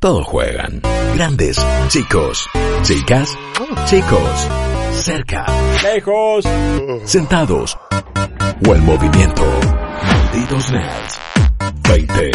Todos 0.00 0.24
juegan. 0.28 0.80
Grandes, 1.16 1.56
chicos, 1.88 2.46
chicas, 2.84 3.36
chicos, 3.86 4.48
cerca, 4.92 5.44
Lejos. 5.82 6.44
sentados 7.04 7.76
o 8.64 8.74
en 8.76 8.84
movimiento. 8.84 9.42
Malditos 10.04 10.70
nerds. 10.70 11.20
20, 11.82 12.30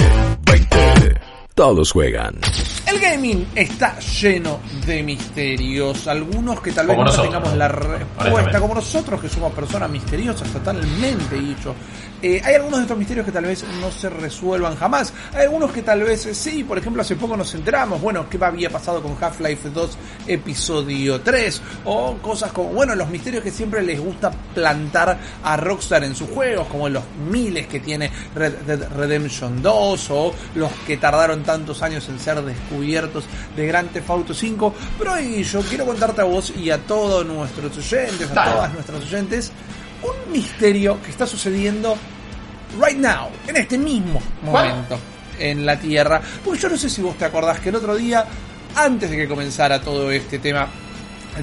20. 0.46 1.22
Todos 1.56 1.94
juegan. 1.94 2.36
El 2.94 3.00
gaming 3.00 3.48
está 3.56 3.98
lleno 4.00 4.60
de 4.86 5.02
misterios. 5.02 6.08
Algunos 6.08 6.62
que 6.62 6.72
tal 6.72 6.86
vez 6.86 6.96
Como 6.96 7.06
no 7.06 7.10
nosotros. 7.10 7.34
tengamos 7.34 7.58
la 7.58 7.68
respuesta, 7.68 8.60
como 8.60 8.76
nosotros 8.76 9.20
que 9.20 9.30
somos 9.30 9.52
personas 9.54 9.90
misteriosas, 9.90 10.48
totalmente 10.50 11.36
dicho. 11.36 11.74
Eh, 12.22 12.40
hay 12.44 12.56
algunos 12.56 12.80
de 12.80 12.84
estos 12.84 12.98
misterios 12.98 13.26
que 13.26 13.32
tal 13.32 13.46
vez 13.46 13.66
no 13.82 13.90
se 13.92 14.10
resuelvan 14.10 14.76
jamás. 14.76 15.12
Hay 15.34 15.44
algunos 15.44 15.72
que 15.72 15.82
tal 15.82 16.04
vez 16.04 16.28
eh, 16.28 16.36
sí. 16.36 16.64
Por 16.64 16.78
ejemplo, 16.78 17.02
hace 17.02 17.16
poco 17.16 17.36
nos 17.36 17.54
enteramos, 17.56 18.00
bueno, 18.00 18.30
qué 18.30 18.38
había 18.44 18.70
pasado 18.70 19.02
con 19.02 19.18
Half-Life 19.20 19.72
2 19.72 19.98
episodio 20.28 21.20
3. 21.20 21.62
O 21.86 22.18
cosas 22.22 22.52
como, 22.52 22.70
bueno, 22.70 22.94
los 22.94 23.10
misterios 23.10 23.44
que 23.44 23.52
siempre 23.52 23.82
les 23.82 24.00
gusta 24.00 24.30
plantar 24.54 25.18
a 25.44 25.58
Rockstar 25.58 26.04
en 26.04 26.16
sus 26.16 26.30
juegos, 26.30 26.68
como 26.68 26.88
los 26.90 27.04
miles 27.30 27.66
que 27.66 27.80
tiene 27.80 28.12
Red 28.36 28.54
Dead 28.68 28.88
Redemption 28.96 29.64
2 29.64 30.10
o 30.12 30.34
los 30.56 30.72
que 30.86 30.98
tardaron 30.98 31.44
tantos 31.44 31.82
años 31.82 32.08
en 32.08 32.20
ser 32.20 32.40
descubiertos 32.44 32.83
de 32.88 33.68
Grand 33.68 33.90
Theft 33.92 34.10
Auto 34.10 34.34
5. 34.34 34.76
Pero 35.00 35.14
hoy 35.14 35.44
yo 35.44 35.62
quiero 35.62 35.86
contarte 35.86 36.22
a 36.22 36.26
vos 36.26 36.54
y 36.58 36.70
a 36.70 36.78
todos 36.80 37.26
nuestros 37.26 37.78
oyentes, 37.78 38.30
a 38.32 38.44
todas 38.54 38.74
nuestras 38.74 39.02
oyentes, 39.02 39.52
un 40.04 40.32
misterio 40.32 41.02
que 41.02 41.10
está 41.12 41.26
sucediendo 41.26 41.96
right 42.82 42.98
now, 42.98 43.30
en 43.48 43.56
este 43.58 43.78
mismo 43.78 44.22
momento, 44.44 44.98
en 45.40 45.66
la 45.66 45.80
Tierra. 45.80 46.22
Porque 46.44 46.60
yo 46.60 46.70
no 46.70 46.78
sé 46.78 46.90
si 46.90 47.02
vos 47.02 47.18
te 47.18 47.26
acordás 47.26 47.60
que 47.60 47.70
el 47.70 47.76
otro 47.76 47.96
día, 47.96 48.26
antes 48.76 49.10
de 49.10 49.16
que 49.18 49.28
comenzara 49.28 49.80
todo 49.82 50.12
este 50.12 50.40
tema 50.40 50.68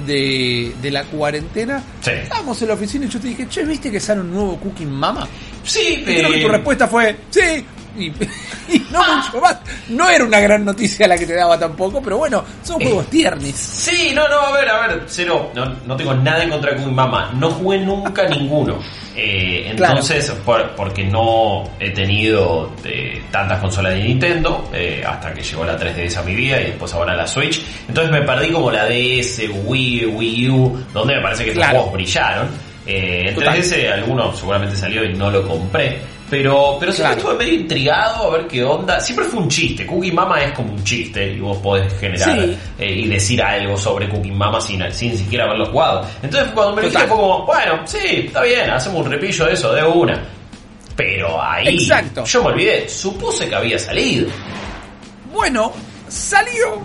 de, 0.05 0.73
de 0.81 0.91
la 0.91 1.03
cuarentena, 1.05 1.83
Sí. 2.01 2.11
estábamos 2.11 2.61
en 2.61 2.67
la 2.69 2.73
oficina 2.75 3.05
y 3.05 3.09
yo 3.09 3.19
te 3.19 3.27
dije, 3.27 3.47
che, 3.49 3.65
¿viste 3.65 3.91
que 3.91 3.99
sale 3.99 4.21
un 4.21 4.31
nuevo 4.31 4.57
Cooking 4.57 4.89
Mama? 4.91 5.27
Sí, 5.65 5.95
Y 5.99 6.03
creo 6.03 6.31
que 6.31 6.41
tu 6.41 6.47
respuesta 6.47 6.87
fue, 6.87 7.15
sí. 7.29 7.65
Y, 7.97 8.05
y 8.69 8.79
no 8.91 8.99
mucho 9.17 9.41
más. 9.41 9.57
No 9.89 10.09
era 10.09 10.23
una 10.23 10.39
gran 10.39 10.63
noticia 10.65 11.07
la 11.07 11.17
que 11.17 11.25
te 11.25 11.35
daba 11.35 11.59
tampoco, 11.59 12.01
pero 12.01 12.17
bueno, 12.17 12.43
son 12.63 12.81
Eh. 12.81 12.85
juegos 12.85 13.07
tiernis. 13.07 13.55
Sí, 13.55 14.11
no, 14.15 14.27
no, 14.29 14.39
a 14.39 14.51
ver, 14.53 14.69
a 14.69 14.87
ver, 14.87 15.03
cero, 15.07 15.51
no, 15.53 15.65
no 15.85 15.95
tengo 15.95 16.13
nada 16.13 16.43
en 16.43 16.49
contra 16.49 16.71
de 16.71 16.77
Kung 16.81 16.93
Mama, 16.93 17.31
no 17.35 17.49
jugué 17.51 17.79
nunca 17.79 18.25
ninguno. 18.29 18.79
Eh, 19.15 19.73
Claro. 19.75 19.95
entonces, 19.95 20.31
por- 20.45 20.71
porque 20.75 21.03
no 21.03 21.63
he 21.79 21.91
tenido 21.91 22.71
eh, 22.85 23.21
tantas 23.29 23.59
consolas 23.59 23.93
de 23.93 24.03
Nintendo, 24.03 24.69
eh, 24.73 25.03
hasta 25.05 25.33
que 25.33 25.41
llegó 25.43 25.65
la 25.65 25.77
3DS 25.77 26.17
a 26.17 26.23
mi 26.23 26.33
vida 26.35 26.61
y 26.61 26.65
después 26.67 26.93
ahora 26.93 27.13
la 27.15 27.27
Switch, 27.27 27.61
entonces 27.87 28.11
me 28.11 28.21
perdí 28.21 28.51
como 28.51 28.71
la 28.71 28.85
DS, 28.85 29.49
Wii, 29.65 30.05
Wii 30.05 30.49
U, 30.49 30.85
donde 30.93 31.15
me 31.15 31.21
parece 31.21 31.43
que 31.43 31.49
estos 31.49 31.61
Claro. 31.63 31.79
juegos 31.79 31.93
brillaron. 31.93 32.47
Eh, 32.85 33.25
en 33.29 33.35
Total. 33.35 33.53
3DS 33.61 33.91
alguno 33.93 34.33
seguramente 34.33 34.75
salió 34.75 35.03
y 35.03 35.13
no 35.13 35.29
lo 35.29 35.47
compré. 35.47 35.99
Pero, 36.31 36.77
pero 36.79 36.91
siempre 36.93 37.15
Claro. 37.15 37.29
estuve 37.33 37.45
medio 37.45 37.59
intrigado 37.61 38.23
a 38.31 38.37
ver 38.37 38.47
qué 38.47 38.63
onda. 38.63 38.99
Siempre 39.01 39.25
fue 39.25 39.41
un 39.41 39.49
chiste. 39.49 39.85
Cookie 39.85 40.13
Mama 40.13 40.41
es 40.41 40.53
como 40.53 40.71
un 40.71 40.81
chiste 40.83 41.33
y 41.33 41.39
vos 41.41 41.57
podés 41.57 41.93
generar 41.99 42.39
Sí. 42.39 42.57
eh, 42.79 42.91
y 43.01 43.07
decir 43.09 43.41
algo 43.43 43.77
sobre 43.77 44.07
Cooking 44.07 44.37
Mama 44.37 44.61
sin, 44.61 44.81
sin 44.93 45.17
siquiera 45.17 45.43
haberlo 45.43 45.65
jugado. 45.65 46.07
Entonces 46.23 46.49
cuando 46.53 46.73
me 46.77 46.81
lo 46.83 46.87
dijiste 46.87 47.07
fue 47.09 47.17
como, 47.17 47.45
bueno, 47.45 47.81
sí, 47.85 47.97
está 48.27 48.43
bien, 48.43 48.69
hacemos 48.69 49.05
un 49.05 49.11
repillo 49.11 49.45
de 49.45 49.53
eso, 49.53 49.73
de 49.73 49.83
una. 49.83 50.23
Pero 50.95 51.41
ahí 51.43 51.67
Exacto. 51.83 52.23
yo 52.23 52.43
me 52.43 52.49
olvidé, 52.51 52.87
supuse 52.87 53.49
que 53.49 53.55
había 53.55 53.77
salido. 53.77 54.29
Bueno, 55.33 55.73
salió 56.07 56.81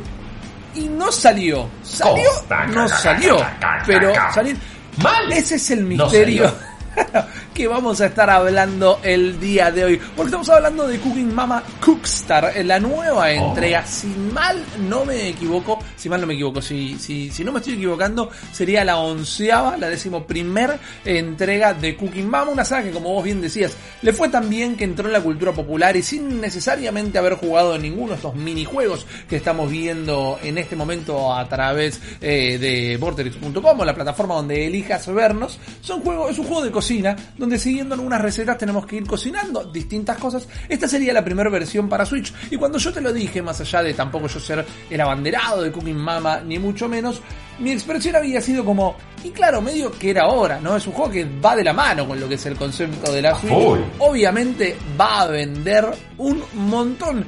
y 0.74 0.89
no 0.89 1.12
salió. 1.12 1.69
Salió, 1.84 2.30
no 2.72 2.89
salió. 2.89 3.47
Pero 3.86 4.12
salir. 4.34 4.56
Mal. 4.97 5.33
Ese 5.33 5.55
es 5.55 5.70
el 5.70 5.84
misterio. 5.84 6.52
que 7.56 7.67
vamos 7.67 8.02
a 8.02 8.06
estar 8.06 8.28
hablando 8.28 9.00
el 9.02 9.40
día 9.40 9.70
de 9.70 9.83
hoy. 9.83 9.96
Porque 10.14 10.27
estamos 10.27 10.48
hablando 10.50 10.86
de 10.86 10.98
Cooking 10.98 11.34
Mama 11.34 11.62
Cookstar, 11.80 12.52
la 12.67 12.78
nueva 12.78 13.28
Oh. 13.30 13.48
entrega. 13.48 13.86
Si 13.86 14.08
mal 14.08 14.62
no 14.86 15.06
me 15.06 15.30
equivoco, 15.30 15.78
si 15.96 16.11
mal 16.11 16.20
no 16.20 16.27
me 16.27 16.34
equivoco, 16.34 16.61
si, 16.61 16.98
si, 16.98 17.30
si 17.30 17.44
no 17.44 17.52
me 17.52 17.61
estoy 17.61 17.74
equivocando, 17.74 18.28
sería 18.52 18.84
la 18.84 18.98
onceava, 18.98 19.78
la 19.78 19.89
decimoprimer 19.89 20.78
entrega 21.06 21.72
de 21.72 21.96
Cooking 21.96 22.28
Mama. 22.28 22.50
Una 22.50 22.64
saga 22.67 22.83
que, 22.84 22.90
como 22.90 23.14
vos 23.14 23.24
bien 23.24 23.40
decías, 23.40 23.74
le 24.02 24.12
fue 24.12 24.28
tan 24.28 24.50
bien 24.50 24.77
que 24.77 24.84
entró 24.84 25.06
en 25.06 25.14
la 25.14 25.23
cultura 25.23 25.52
popular 25.52 25.96
y 25.96 26.02
sin 26.02 26.42
necesariamente 26.42 27.17
haber 27.17 27.36
jugado 27.36 27.74
en 27.74 27.83
ninguno 27.83 28.11
de 28.11 28.17
estos 28.17 28.34
minijuegos 28.34 29.06
que 29.30 29.36
estamos 29.36 29.70
viendo 29.70 30.38
en 30.42 30.58
este 30.58 30.77
momento 30.77 31.33
a 31.34 31.48
través 31.48 32.02
eh, 32.20 32.58
de 32.58 32.98
Vortex.com, 32.98 33.80
la 33.80 33.94
plataforma 33.94 34.34
donde 34.34 34.67
elijas 34.67 35.06
vernos. 35.14 35.58
Son 35.80 36.02
juegos, 36.02 36.33
es 36.33 36.38
un 36.38 36.44
juego 36.46 36.62
de 36.62 36.70
cocina 36.70 37.17
donde 37.38 37.45
siguiendo 37.58 37.95
algunas 37.95 38.20
recetas 38.20 38.58
tenemos 38.58 38.86
que 38.86 38.96
ir 38.96 39.07
cocinando 39.07 39.64
distintas 39.64 40.18
cosas. 40.18 40.48
Esta 40.68 40.89
sería 40.89 41.12
la 41.12 41.24
primera 41.24 41.48
versión 41.48 41.89
para 41.89 42.05
Switch. 42.05 42.33
Y 42.51 42.57
cuando 42.57 42.79
yo 42.79 42.92
te 42.92 43.01
lo 43.01 43.12
dije, 43.12 43.42
más 43.42 43.61
allá 43.61 43.83
de 43.83 43.95
tampoco 43.95 44.27
yo 44.27 44.40
ser 44.40 44.64
el 44.90 45.01
abanderado 45.01 45.62
de 45.62 45.73
Cooking 45.73 45.96
Mama, 45.96 46.40
ni 46.40 46.58
mucho 46.58 46.89
menos, 46.89 47.20
mi 47.58 47.73
expresión 47.73 48.17
había 48.17 48.40
sido 48.40 48.64
como, 48.64 48.96
y 49.24 49.30
claro, 49.30 49.61
medio 49.62 49.90
que 49.92 50.11
era 50.11 50.24
ahora, 50.24 50.61
¿no? 50.61 50.77
Es 50.77 50.86
un 50.86 50.92
juego 50.92 51.11
que 51.11 51.27
va 51.40 51.56
de 51.56 51.64
la 51.64 51.73
mano 51.73 52.06
con 52.06 52.18
lo 52.18 52.29
que 52.29 52.35
es 52.35 52.46
el 52.46 52.56
concepto 52.56 53.12
de 53.12 53.23
la 53.23 53.35
Switch. 53.35 53.52
Obviamente 53.98 54.77
va 55.01 55.23
a 55.23 55.27
vender 55.29 55.86
un 56.18 56.42
montón. 56.55 57.24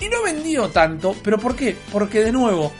Y 0.00 0.08
no 0.08 0.22
vendió 0.22 0.68
tanto, 0.68 1.16
pero 1.22 1.38
¿por 1.38 1.56
qué? 1.56 1.76
Porque 1.90 2.20
de 2.20 2.30
nuevo, 2.30 2.70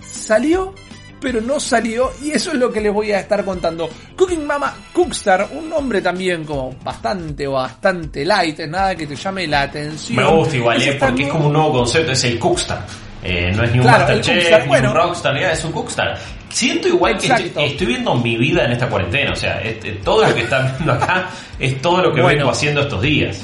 salió, 0.00 0.74
pero 1.20 1.40
no 1.40 1.58
salió, 1.60 2.10
y 2.22 2.30
eso 2.32 2.50
es 2.52 2.58
lo 2.58 2.70
que 2.72 2.80
les 2.80 2.92
voy 2.92 3.12
a 3.12 3.20
estar 3.20 3.44
contando. 3.44 3.88
Cooking 4.16 4.46
Mama 4.46 4.74
Cookstar, 4.92 5.48
un 5.52 5.68
nombre 5.68 6.00
también 6.02 6.44
como 6.44 6.74
bastante 6.82 7.46
o 7.46 7.52
bastante 7.52 8.24
light, 8.24 8.58
nada 8.68 8.94
que 8.94 9.06
te 9.06 9.16
llame 9.16 9.46
la 9.46 9.62
atención. 9.62 10.16
Me 10.24 10.30
gusta 10.30 10.56
igual, 10.56 10.82
eh, 10.82 10.96
porque 10.98 11.22
es 11.24 11.28
como 11.28 11.46
un 11.46 11.52
nuevo 11.54 11.72
concepto, 11.72 12.12
es 12.12 12.24
el 12.24 12.38
Cookstar. 12.38 12.84
Eh, 13.22 13.50
no 13.56 13.64
es 13.64 13.72
ni 13.72 13.78
un 13.78 13.84
Claro, 13.84 13.98
Masterchef, 14.00 14.62
ni 14.62 14.68
bueno. 14.68 14.90
un 14.90 14.96
Rockstar, 14.96 15.34
ni 15.34 15.40
nada, 15.40 15.52
es 15.54 15.64
un 15.64 15.72
Cookstar. 15.72 16.18
Siento 16.50 16.88
igual 16.88 17.16
que 17.18 17.26
estoy, 17.26 17.64
estoy 17.64 17.86
viendo 17.86 18.14
mi 18.16 18.36
vida 18.36 18.66
en 18.66 18.72
esta 18.72 18.86
cuarentena, 18.88 19.32
o 19.32 19.36
sea, 19.36 19.60
este, 19.62 19.92
todo 19.92 20.26
lo 20.26 20.34
que 20.34 20.42
están 20.42 20.72
viendo 20.76 20.92
acá 20.92 21.30
es 21.58 21.80
todo 21.80 22.02
lo 22.02 22.12
que 22.14 22.20
Bueno. 22.20 22.38
vengo 22.38 22.50
haciendo 22.50 22.82
estos 22.82 23.00
días. 23.00 23.40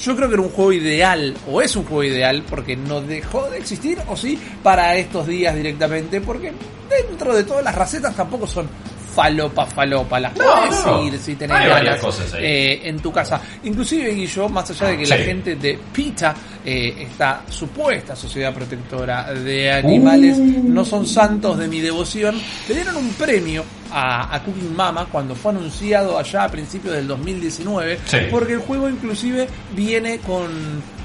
Yo 0.00 0.14
creo 0.16 0.28
que 0.28 0.34
era 0.34 0.42
un 0.42 0.48
juego 0.50 0.72
ideal, 0.72 1.34
o 1.50 1.60
es 1.62 1.74
un 1.76 1.84
juego 1.84 2.04
ideal, 2.04 2.42
porque 2.48 2.76
no 2.76 3.00
dejó 3.00 3.48
de 3.50 3.58
existir, 3.58 3.98
o 4.08 4.16
sí, 4.16 4.38
para 4.62 4.96
estos 4.96 5.26
días 5.26 5.54
directamente, 5.54 6.20
porque 6.20 6.52
dentro 6.88 7.34
de 7.34 7.44
todas 7.44 7.64
las 7.64 7.74
recetas 7.74 8.14
tampoco 8.14 8.46
son 8.46 8.68
falopa 9.14 9.64
falopa, 9.64 10.18
las 10.18 10.36
No, 10.36 10.86
no. 10.86 11.02
ir 11.06 11.16
si 11.20 11.36
tenés 11.36 11.56
Hay 11.56 11.68
ganas 11.68 12.00
cosas 12.00 12.34
ahí. 12.34 12.40
eh, 12.44 12.80
en 12.88 12.98
tu 12.98 13.12
casa. 13.12 13.40
Inclusive, 13.62 14.12
Guillo, 14.12 14.48
más 14.48 14.68
allá 14.70 14.88
de 14.88 14.98
que 14.98 15.06
la 15.06 15.16
gente 15.18 15.54
de 15.54 15.78
PITA, 15.92 16.34
eh, 16.64 16.96
esta 17.08 17.42
supuesta 17.48 18.16
sociedad 18.16 18.52
protectora 18.52 19.32
de 19.32 19.70
animales, 19.72 20.36
Uh. 20.36 20.64
no 20.68 20.84
son 20.84 21.06
santos 21.06 21.56
de 21.58 21.68
mi 21.68 21.80
devoción, 21.80 22.34
le 22.68 22.74
dieron 22.74 22.96
un 22.96 23.10
premio 23.10 23.62
a, 23.92 24.34
a 24.34 24.42
Cooking 24.42 24.74
Mama 24.74 25.06
cuando 25.12 25.36
fue 25.36 25.52
anunciado 25.52 26.18
allá 26.18 26.42
a 26.42 26.48
principios 26.48 26.96
del 26.96 27.06
2019, 27.06 28.00
Sí. 28.06 28.16
porque 28.32 28.54
el 28.54 28.58
juego 28.60 28.88
inclusive 28.88 29.46
viene 29.76 30.18
con 30.18 30.48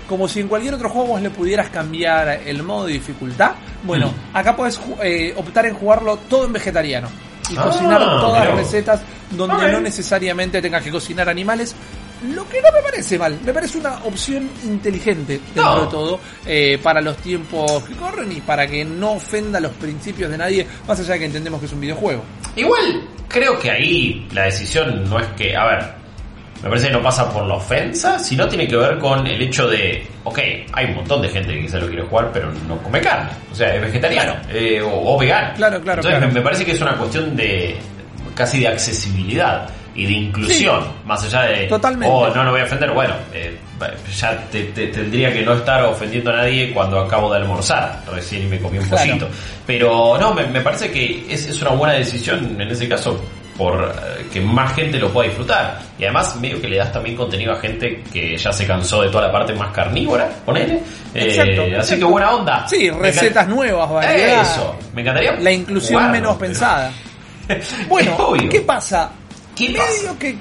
como 0.09 0.27
si 0.27 0.41
en 0.41 0.47
cualquier 0.49 0.73
otro 0.73 0.89
juego 0.89 1.07
vos 1.09 1.21
le 1.21 1.29
pudieras 1.29 1.69
cambiar 1.69 2.41
el 2.45 2.63
modo 2.63 2.87
de 2.87 2.93
dificultad. 2.93 3.51
Bueno, 3.83 4.07
Mm. 4.07 4.35
acá 4.37 4.55
ju- 4.77 4.97
eh, 5.03 5.33
optar 5.37 5.67
en 5.67 5.75
jugarlo 5.75 6.17
todo 6.29 6.45
en 6.45 6.51
vegetariano 6.53 7.07
y 7.49 7.55
Ah, 7.55 7.63
cocinar 7.63 7.99
todas 8.01 8.45
las 8.45 8.55
recetas 8.57 9.01
donde 9.31 9.71
no 9.71 9.79
necesariamente 9.79 10.61
tengas 10.61 10.83
que 10.83 10.91
cocinar 10.91 11.29
animales. 11.29 11.75
Lo 12.33 12.45
que 12.49 12.61
no 12.61 12.67
me 12.73 12.81
parece 12.81 13.17
mal, 13.17 13.39
me 13.45 13.53
parece 13.53 13.77
una 13.77 13.99
opción 14.03 14.49
inteligente 14.65 15.39
dentro 15.55 15.63
No. 15.75 15.81
de 15.85 15.87
todo 15.87 16.19
eh, 16.45 16.77
para 16.83 16.99
los 16.99 17.15
tiempos 17.17 17.81
que 17.83 17.93
corren 17.95 18.29
y 18.31 18.41
para 18.41 18.67
que 18.67 18.83
no 18.83 19.13
ofenda 19.13 19.59
los 19.61 19.71
principios 19.73 20.29
de 20.29 20.37
nadie, 20.37 20.67
más 20.85 20.99
allá 20.99 21.13
de 21.13 21.19
que 21.19 21.25
entendemos 21.25 21.61
que 21.61 21.67
es 21.67 21.71
un 21.71 21.79
videojuego. 21.79 22.21
Igual, 22.57 23.07
creo 23.29 23.57
que 23.57 23.71
ahí 23.71 24.27
la 24.33 24.43
decisión 24.45 25.09
no 25.09 25.17
es 25.19 25.27
que, 25.37 25.55
a 25.55 25.65
ver, 25.65 25.98
me 26.63 26.69
parece 26.69 26.87
que 26.87 26.93
no 26.93 27.01
pasa 27.01 27.31
por 27.31 27.45
la 27.45 27.55
ofensa, 27.55 28.19
sino 28.19 28.47
tiene 28.47 28.67
que 28.67 28.75
ver 28.75 28.97
con 28.97 29.25
el 29.25 29.41
hecho 29.41 29.67
de, 29.67 30.05
ok, 30.23 30.39
hay 30.73 30.85
un 30.87 30.95
montón 30.95 31.21
de 31.21 31.29
gente 31.29 31.53
que 31.53 31.61
quizá 31.61 31.77
lo 31.77 31.87
quiere 31.87 32.03
jugar, 32.03 32.29
pero 32.33 32.51
no 32.67 32.77
come 32.79 32.99
carne, 33.01 33.29
o 33.51 33.55
sea, 33.55 33.73
es 33.75 33.81
vegetariano 33.81 34.35
eh, 34.51 34.81
o, 34.81 35.15
o 35.15 35.17
vegano. 35.17 35.53
Claro, 35.55 35.79
claro, 35.81 35.99
Entonces 36.01 36.19
claro. 36.19 36.33
Me, 36.33 36.41
parece 36.41 36.65
que 36.65 36.71
es 36.71 36.81
una 36.81 36.95
cuestión 36.97 37.35
de 37.35 37.77
casi 38.35 38.59
de 38.59 38.67
accesibilidad 38.67 39.69
y 39.95 40.05
de 40.05 40.11
inclusión, 40.13 40.85
más 41.05 41.23
allá 41.25 41.41
de, 41.43 41.67
Totalmente. 41.67 42.07
oh, 42.13 42.29
no, 42.33 42.43
no 42.43 42.51
voy 42.51 42.61
a 42.61 42.63
ofender, 42.63 42.91
bueno, 42.91 43.15
eh, 43.33 43.57
ya 44.17 44.37
te, 44.51 44.65
te- 44.65 44.87
tendría 44.87 45.31
que 45.33 45.41
no 45.41 45.53
estar 45.53 45.83
ofendiendo 45.83 46.31
a 46.31 46.37
nadie 46.37 46.71
cuando 46.73 46.99
acabo 46.99 47.31
de 47.31 47.37
almorzar, 47.37 48.01
recién 48.13 48.49
me 48.49 48.59
comí 48.59 48.77
un 48.77 48.85
Claro. 48.85 49.05
pollito. 49.07 49.29
Pero 49.65 50.17
no, 50.19 50.33
me, 50.33 50.45
me 50.47 50.61
parece 50.61 50.91
que 50.91 51.25
es, 51.29 51.47
es 51.47 51.61
una 51.61 51.71
buena 51.71 51.93
decisión 51.95 52.59
en 52.61 52.69
ese 52.69 52.87
caso 52.87 53.19
por 53.59 53.93
eh, 53.93 54.25
que 54.31 54.39
más 54.39 54.73
gente 54.73 54.97
lo 54.97 55.11
pueda 55.11 55.27
disfrutar. 55.27 55.79
Y 55.99 56.05
además 56.05 56.33
medio 56.37 56.61
que 56.61 56.69
le 56.69 56.77
das 56.77 56.93
también 56.93 57.17
contenido 57.17 57.51
a 57.51 57.57
gente 57.59 58.01
que 58.11 58.37
ya 58.37 58.53
se 58.53 58.65
cansó 58.65 59.01
de 59.01 59.09
toda 59.09 59.27
la 59.27 59.33
parte 59.33 59.53
más 59.53 59.73
carnívora, 59.73 60.29
ponele. 60.45 60.75
Eh, 61.13 61.27
Exacto, 61.27 61.63
así 61.77 61.97
que 61.99 62.05
buena 62.05 62.31
onda. 62.35 62.65
Sí, 62.69 62.89
recetas 62.89 63.49
nuevas, 63.49 63.89
variedad. 63.89 64.41
Eso, 64.43 64.75
me 64.93 65.01
encantaría. 65.01 65.33
La 65.33 65.51
inclusión 65.51 65.99
jugarlo, 65.99 66.11
menos 66.13 66.35
pero- 66.37 66.47
pensada. 66.47 66.91
Bueno. 67.89 68.15
¿qué 68.49 68.61
pasa? 68.61 69.11
¿Qué 69.55 69.69
Medio 69.69 69.81
pasa? 69.83 70.19
que 70.19 70.37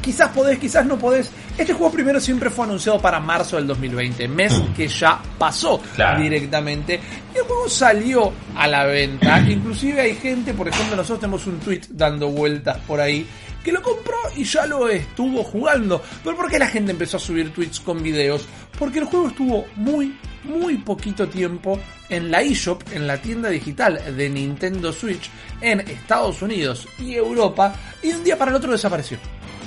quizás 0.00 0.28
podés, 0.30 0.58
quizás 0.58 0.86
no 0.86 0.96
podés. 0.96 1.30
Este 1.60 1.74
juego 1.74 1.92
primero 1.92 2.18
siempre 2.18 2.48
fue 2.48 2.64
anunciado 2.64 2.98
para 3.00 3.20
marzo 3.20 3.56
del 3.56 3.66
2020, 3.66 4.26
mes 4.28 4.52
que 4.74 4.88
ya 4.88 5.20
pasó 5.38 5.76
Mm. 5.78 5.94
Claro. 5.94 6.22
directamente. 6.22 6.98
Y 7.34 7.36
el 7.38 7.44
juego 7.44 7.68
salió 7.68 8.32
a 8.56 8.66
la 8.66 8.84
venta. 8.86 9.38
Inclusive 9.40 10.00
hay 10.00 10.14
gente, 10.16 10.54
por 10.54 10.68
ejemplo, 10.68 10.96
nosotros 10.96 11.20
tenemos 11.20 11.46
un 11.46 11.58
tweet 11.60 11.82
dando 11.90 12.28
vueltas 12.30 12.78
por 12.86 12.98
ahí, 12.98 13.26
que 13.62 13.72
lo 13.72 13.82
compró 13.82 14.16
y 14.34 14.44
ya 14.44 14.64
lo 14.66 14.88
estuvo 14.88 15.44
jugando. 15.44 16.02
Pero 16.24 16.34
¿por 16.34 16.50
qué 16.50 16.58
la 16.58 16.66
gente 16.66 16.92
empezó 16.92 17.18
a 17.18 17.20
subir 17.20 17.52
tweets 17.52 17.80
con 17.80 18.02
videos? 18.02 18.46
Porque 18.78 19.00
el 19.00 19.04
juego 19.04 19.28
estuvo 19.28 19.66
muy, 19.76 20.16
muy 20.44 20.78
poquito 20.78 21.28
tiempo 21.28 21.78
en 22.08 22.30
la 22.30 22.40
eShop, 22.40 22.82
en 22.92 23.06
la 23.06 23.18
tienda 23.18 23.50
digital 23.50 24.00
de 24.16 24.30
Nintendo 24.30 24.94
Switch 24.94 25.28
en 25.60 25.80
Estados 25.80 26.40
Unidos 26.40 26.88
y 26.98 27.14
Europa, 27.16 27.74
y 28.02 28.08
de 28.08 28.16
un 28.16 28.24
día 28.24 28.38
para 28.38 28.50
el 28.50 28.56
otro 28.56 28.72
desapareció. 28.72 29.18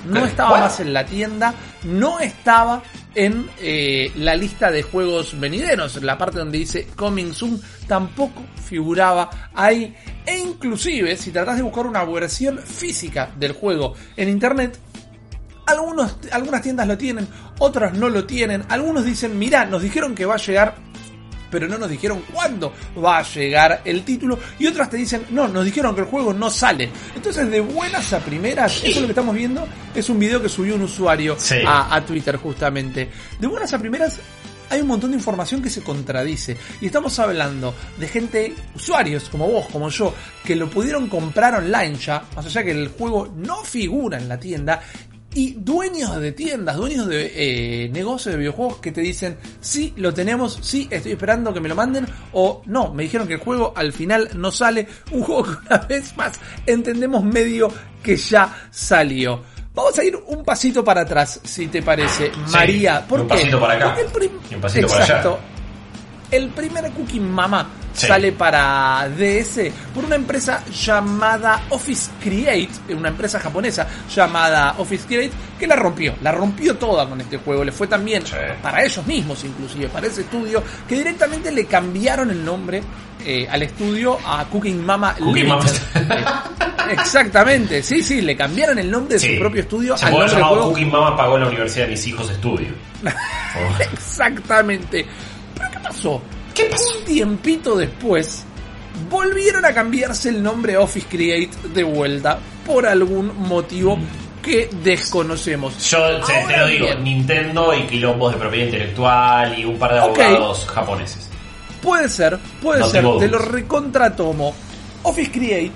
No 0.06 0.22
¿Qué? 0.22 0.30
estaba 0.30 0.60
más 0.60 0.80
en 0.80 0.94
la 0.94 1.06
tienda, 1.06 1.54
no 1.84 2.20
estaba 2.20 2.82
en 3.16 3.50
eh, 3.60 4.12
la 4.16 4.36
lista 4.36 4.72
de 4.72 4.84
juegos 4.84 5.40
venideros, 5.40 5.98
en 5.98 6.06
la 6.06 6.18
parte 6.18 6.40
donde 6.40 6.58
dice 6.58 6.88
Coming 6.96 7.34
Soon, 7.34 7.62
tampoco 7.88 8.42
figuraba 8.64 9.30
ahí. 9.54 9.96
E 10.26 10.40
inclusive, 10.40 11.16
si 11.18 11.32
tratás 11.32 11.58
de 11.58 11.64
buscar 11.64 11.86
una 11.86 12.04
versión 12.06 12.58
física 12.58 13.32
del 13.38 13.54
juego 13.54 13.94
en 14.16 14.30
internet, 14.30 14.78
algunos, 15.66 16.18
algunas 16.32 16.62
tiendas 16.62 16.88
lo 16.88 16.98
tienen, 16.98 17.28
otras 17.60 17.94
no 17.94 18.10
lo 18.10 18.26
tienen. 18.26 18.64
Algunos 18.70 19.06
dicen, 19.06 19.38
mirá, 19.38 19.66
nos 19.66 19.82
dijeron 19.82 20.16
que 20.16 20.26
va 20.26 20.36
a 20.36 20.38
llegar, 20.38 20.76
pero 21.54 21.68
no 21.68 21.78
nos 21.78 21.88
dijeron 21.88 22.24
cuándo 22.34 22.74
va 23.02 23.20
a 23.20 23.22
llegar 23.24 23.82
el 23.86 24.02
título. 24.04 24.40
Y 24.58 24.66
otras 24.66 24.90
te 24.90 24.98
dicen, 24.98 25.28
no, 25.30 25.48
nos 25.48 25.64
dijeron 25.64 25.94
que 25.94 26.02
el 26.02 26.08
juego 26.08 26.34
no 26.34 26.50
sale. 26.50 26.90
Entonces, 27.16 27.48
de 27.52 27.62
buenas 27.62 28.12
a 28.12 28.20
primeras, 28.20 28.78
eso 28.78 28.88
es 28.88 28.96
lo 29.02 29.04
que 29.06 29.12
estamos 29.12 29.36
viendo. 29.36 29.68
Es 29.94 30.10
un 30.10 30.18
video 30.18 30.42
que 30.42 30.50
subió 30.50 30.74
un 30.74 30.82
usuario 30.82 31.36
Sí. 31.38 31.58
a, 31.66 31.96
a 31.96 32.04
Twitter 32.04 32.38
justamente. 32.38 33.08
De 33.40 33.46
buenas 33.48 33.72
a 33.72 33.78
primeras... 33.78 34.20
Hay 34.70 34.82
un 34.82 34.88
montón 34.88 35.12
de 35.12 35.18
información 35.18 35.62
que 35.62 35.70
se 35.70 35.84
contradice. 35.84 36.58
Y 36.82 36.88
estamos 36.88 37.20
hablando 37.20 37.76
de 38.00 38.08
gente, 38.08 38.56
usuarios 38.76 39.30
como 39.30 39.48
vos, 39.48 39.68
como 39.72 39.90
yo, 39.90 40.16
que 40.44 40.56
lo 40.56 40.68
pudieron 40.72 41.08
comprar 41.10 41.54
online 41.54 41.96
ya, 41.96 42.24
más 42.36 42.48
allá 42.48 42.64
que 42.64 42.72
el 42.72 42.88
juego 42.88 43.32
no 43.36 43.64
figura 43.64 44.18
en 44.18 44.28
la 44.28 44.40
tienda, 44.40 44.82
y 45.36 45.54
dueños 45.54 46.20
de 46.20 46.32
tiendas, 46.32 46.76
dueños 46.78 47.08
de 47.08 47.32
eh, 47.36 47.90
negocios 47.90 48.34
de 48.34 48.40
videojuegos 48.40 48.78
que 48.78 48.92
te 48.92 49.02
dicen, 49.02 49.38
sí, 49.60 49.94
lo 49.98 50.14
tenemos, 50.14 50.60
sí, 50.62 50.88
estoy 50.92 51.14
esperando 51.14 51.54
que 51.54 51.60
me 51.60 51.70
lo 51.70 51.76
manden, 51.76 52.06
o 52.34 52.62
no, 52.66 52.94
me 52.94 53.04
dijeron 53.04 53.28
que 53.28 53.36
el 53.36 53.40
juego 53.40 53.74
al 53.76 53.94
final 53.94 54.30
no 54.36 54.52
sale, 54.52 54.88
un 55.12 55.24
juego 55.24 55.44
que 55.44 55.52
una 55.68 55.78
vez 55.80 56.16
más 56.18 56.40
entendemos 56.66 57.24
medio 57.24 57.72
que 58.02 58.16
ya 58.16 58.68
salió. 58.72 59.42
Vamos 59.74 59.98
a 59.98 60.04
ir 60.04 60.16
un 60.28 60.44
pasito 60.44 60.84
para 60.84 61.02
atrás, 61.02 61.40
si 61.44 61.68
te 61.68 61.82
parece, 61.82 62.32
María. 62.52 63.06
¿Por 63.08 63.22
un 63.22 63.28
qué? 63.28 63.36
pasito 63.36 63.60
para 63.60 63.74
acá 63.74 63.96
el 64.00 64.32
y 64.52 64.56
un 64.56 64.62
pasito 64.62 64.88
para 64.88 65.04
allá. 65.04 65.18
Exacto. 65.18 65.40
El 66.30 66.50
primer 66.50 66.92
Cooking 66.92 67.32
Mama 67.32 67.68
Sí. 67.94 68.08
sale 68.08 68.32
para 68.32 69.08
DS 69.10 69.72
por 69.94 70.04
una 70.06 70.16
empresa 70.16 70.64
llamada 70.66 71.62
Office 71.70 72.10
Create, 72.22 72.70
una 72.96 73.10
empresa 73.10 73.40
japonesa 73.40 73.88
llamada 74.14 74.76
Office 74.80 75.06
Create, 75.08 75.32
que 75.60 75.68
la 75.68 75.76
rompió, 75.76 76.16
la 76.24 76.32
rompió 76.32 76.76
toda 76.76 77.08
con 77.08 77.22
este 77.22 77.38
juego. 77.38 77.64
Le 77.64 77.72
fue 77.72 77.86
también 77.88 78.26
Sí. 78.26 78.34
para 78.62 78.84
ellos 78.84 79.06
mismos, 79.06 79.44
inclusive, 79.44 79.90
para 79.90 80.08
ese 80.08 80.22
estudio, 80.22 80.64
que 80.90 80.96
directamente 80.96 81.52
le 81.52 81.66
cambiaron 81.66 82.32
el 82.32 82.44
nombre 82.44 82.82
eh, 83.26 83.48
al 83.50 83.62
estudio 83.64 84.18
a 84.26 84.44
Cooking 84.46 84.84
Mama 84.86 85.16
Cooking 85.18 85.48
Mama. 85.48 85.64
Exactamente, 86.90 87.82
sí, 87.82 88.04
sí, 88.04 88.22
le 88.22 88.36
cambiaron 88.36 88.78
el 88.80 88.90
nombre 88.92 89.14
de 89.16 89.20
Sí. 89.20 89.34
su 89.36 89.40
propio 89.40 89.62
estudio 89.62 89.96
Se 89.98 90.06
al 90.06 90.12
nombre 90.12 90.30
llamado 90.32 90.54
juego. 90.56 90.70
Cooking 90.72 90.92
Mama 90.92 91.16
pagó 91.16 91.38
la 91.38 91.48
universidad 91.48 91.86
de 91.86 91.92
mis 91.92 92.08
hijos 92.08 92.30
estudio. 92.30 92.70
Oh. 93.56 93.84
Exactamente. 93.84 95.06
¿Pero 95.56 95.70
qué 95.70 95.78
pasó? 95.80 96.20
¿Qué 96.54 96.66
pasó? 96.66 96.98
Un 97.00 97.06
tiempito 97.06 97.76
después, 97.76 98.44
volvieron 99.10 99.66
a 99.66 99.74
cambiarse 99.74 100.30
el 100.30 100.42
nombre 100.42 100.78
Office 100.78 101.08
Create 101.10 101.52
de 101.74 101.84
vuelta 101.84 102.40
por 102.66 102.86
algún 102.86 103.36
motivo 103.48 103.98
que 104.42 104.70
desconocemos. 104.84 105.90
Yo 105.90 106.22
te, 106.22 106.58
lo 106.58 106.68
digo, 106.68 106.86
bien, 106.86 107.04
Nintendo 107.04 107.74
y 107.74 107.84
quilombos 107.84 108.34
de 108.34 108.40
propiedad 108.40 108.66
intelectual 108.66 109.58
y 109.58 109.66
un 109.66 109.80
par 109.80 109.94
de 109.94 110.00
abogados 110.00 110.66
japoneses. 110.66 111.30
Puede 111.82 112.10
ser, 112.10 112.40
puede 112.62 112.82
No 112.82 112.88
ser, 112.88 113.06
te 113.20 113.28
lo 113.28 113.40
recontratomo. 113.40 114.54
Office 115.04 115.32
Create 115.32 115.72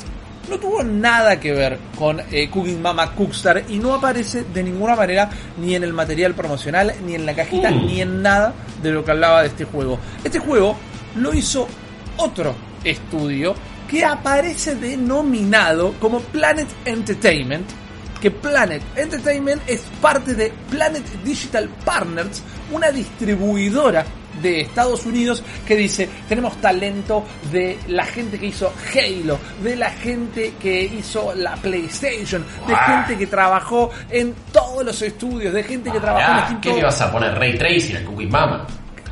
no 0.49 0.57
tuvo 0.59 0.83
nada 0.83 1.39
que 1.39 1.51
ver 1.51 1.77
con 1.97 2.19
eh, 2.31 2.49
Cooking 2.49 2.81
Mama 2.81 3.13
Cookstar 3.13 3.63
y 3.69 3.79
no 3.79 3.93
aparece 3.93 4.43
de 4.43 4.63
ninguna 4.63 4.95
manera 4.95 5.29
ni 5.57 5.75
en 5.75 5.83
el 5.83 5.93
material 5.93 6.33
promocional, 6.33 6.93
ni 7.05 7.15
en 7.15 7.25
la 7.25 7.35
cajita, 7.35 7.69
Mm. 7.71 7.85
ni 7.85 8.01
en 8.01 8.21
nada 8.21 8.53
de 8.81 8.91
lo 8.91 9.03
que 9.03 9.11
hablaba 9.11 9.41
de 9.41 9.47
este 9.49 9.65
juego. 9.65 9.99
Este 10.23 10.39
juego 10.39 10.75
lo 11.15 11.33
hizo 11.33 11.67
otro 12.17 12.55
estudio 12.83 13.55
que 13.87 14.03
aparece 14.05 14.75
denominado 14.75 15.93
como 15.99 16.19
Planet 16.19 16.67
Entertainment, 16.85 17.67
que 18.21 18.31
Planet 18.31 18.81
Entertainment 18.95 19.61
es 19.67 19.81
parte 20.01 20.33
de 20.33 20.51
Planet 20.69 21.03
Digital 21.23 21.69
Partners, 21.85 22.41
una 22.71 22.89
distribuidora 22.91 24.05
de 24.41 24.61
Estados 24.61 25.05
Unidos 25.05 25.43
que 25.65 25.75
dice, 25.75 26.07
tenemos 26.27 26.55
talento 26.61 27.23
de 27.51 27.77
la 27.87 28.05
gente 28.05 28.39
que 28.39 28.47
hizo 28.47 28.71
Halo, 28.93 29.37
de 29.63 29.75
la 29.75 29.89
gente 29.91 30.53
que 30.59 30.83
hizo 30.83 31.33
la 31.35 31.55
PlayStation, 31.55 32.43
de 32.67 32.73
Ah. 32.73 33.03
gente 33.05 33.17
que 33.17 33.27
trabajó 33.27 33.89
en 34.09 34.33
todos 34.51 34.83
los 34.85 35.01
estudios, 35.01 35.53
de 35.53 35.63
gente 35.63 35.91
que 35.91 35.99
trabajó 35.99 36.31
en 36.31 36.39
Steam. 36.45 36.61
¿Qué 36.61 36.69
todo. 36.69 36.77
le 36.79 36.83
vas 36.85 37.01
a 37.01 37.11
poner 37.11 37.33
Ray 37.37 37.57
Tracing 37.57 37.95
al 37.97 38.03
Cooking 38.05 38.29
Mama? 38.31 38.67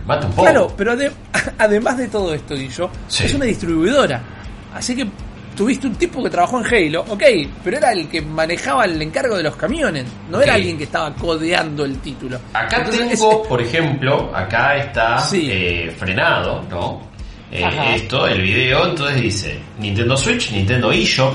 Mate 0.05 0.25
un 0.27 0.31
poco. 0.33 0.43
Claro, 0.43 0.73
pero 0.77 0.93
ade- 0.93 1.11
además 1.57 1.97
de 1.97 2.07
todo 2.07 2.33
esto, 2.33 2.55
Guillo, 2.55 2.89
Sí. 3.07 3.25
es 3.25 3.33
una 3.33 3.45
distribuidora. 3.45 4.21
Así 4.73 4.95
que 4.95 5.07
tuviste 5.55 5.87
un 5.87 5.95
tipo 5.95 6.23
que 6.23 6.29
trabajó 6.29 6.59
en 6.59 6.65
Halo, 6.65 7.01
ok, 7.07 7.23
pero 7.63 7.77
era 7.77 7.91
el 7.91 8.07
que 8.07 8.21
manejaba 8.21 8.85
el 8.85 9.01
encargo 9.01 9.37
de 9.37 9.43
los 9.43 9.55
camiones, 9.55 10.05
no 10.29 10.41
era 10.41 10.55
alguien 10.55 10.77
que 10.77 10.83
estaba 10.85 11.13
codeando 11.15 11.85
el 11.85 11.97
título. 11.99 12.37
Acá 12.53 12.77
Entonces, 12.77 13.09
tengo, 13.19 13.41
es- 13.41 13.47
por 13.47 13.61
ejemplo, 13.61 14.31
acá 14.35 14.75
está 14.77 15.17
Sí. 15.19 15.47
eh, 15.51 15.95
frenado, 15.97 16.61
¿no? 16.69 17.01
Eh, 17.51 17.63
esto, 17.95 18.27
el 18.27 18.41
video, 18.41 18.87
entonces 18.89 19.21
dice 19.21 19.59
Nintendo 19.79 20.17
Switch, 20.17 20.51
Nintendo 20.51 20.91
eShop, 20.91 21.33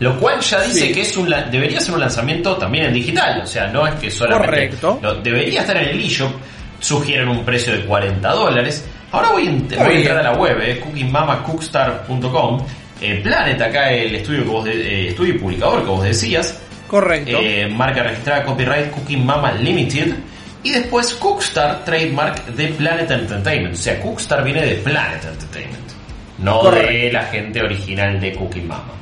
lo 0.00 0.18
cual 0.18 0.40
ya 0.40 0.62
dice 0.62 0.86
Sí. 0.88 0.92
que 0.92 1.02
es 1.02 1.16
un 1.16 1.28
debería 1.50 1.78
ser 1.80 1.94
un 1.94 2.00
lanzamiento 2.00 2.56
también 2.56 2.86
en 2.86 2.94
digital, 2.94 3.42
o 3.42 3.46
sea, 3.46 3.66
no 3.68 3.86
es 3.86 3.94
que 3.96 4.10
solamente 4.10 4.46
Correcto. 4.46 4.98
no, 5.02 5.14
debería 5.16 5.60
estar 5.60 5.76
en 5.76 5.90
el 5.90 6.00
eShop, 6.00 6.32
sugieren 6.80 7.28
un 7.28 7.44
precio 7.44 7.72
de 7.74 7.84
40 7.84 8.32
dólares. 8.32 8.84
Ahora 9.12 9.30
voy, 9.32 9.46
a 9.48 9.84
voy 9.84 9.96
entrar 9.96 10.18
a 10.18 10.22
la 10.22 10.32
web, 10.38 10.58
eh, 10.62 10.80
cookingmamacookstart.com. 10.80 12.60
Eh, 13.00 13.20
Planet, 13.22 13.60
acá 13.60 13.90
el 13.92 14.14
estudio 14.16 14.44
que 14.44 14.48
vos 14.50 14.64
de- 14.64 14.72
eh, 15.04 15.08
estudio 15.08 15.34
y 15.34 15.38
publicador 15.38 15.82
que 15.82 15.88
vos 15.88 16.02
decías, 16.04 16.58
correcto. 16.86 17.38
eh, 17.40 17.66
marca 17.68 18.02
registrada 18.02 18.44
copyright 18.44 18.90
Cooking 18.90 19.24
Mama 19.24 19.52
Limited. 19.52 20.14
Y 20.62 20.72
después 20.72 21.14
Cookstar, 21.14 21.84
trademark 21.86 22.44
de 22.48 22.68
Planet 22.68 23.10
Entertainment. 23.10 23.74
O 23.74 23.78
sea, 23.78 23.98
Cookstar 24.02 24.44
viene 24.44 24.66
de 24.66 24.74
Planet 24.74 25.24
Entertainment. 25.24 25.90
No 26.38 26.56
de 26.64 26.70
Correcto. 26.70 27.12
la 27.14 27.24
gente 27.24 27.62
original 27.62 28.20
de 28.20 28.32
Cooking 28.34 28.66
Mama. 28.68 28.92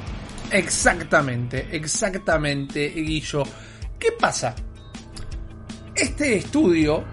Exactamente, 0.52 1.67
exactamente, 1.73 2.88
Guillo. 2.90 3.43
¿Qué 3.99 4.12
pasa? 4.12 4.55
Este 5.95 6.37
estudio, 6.37 7.05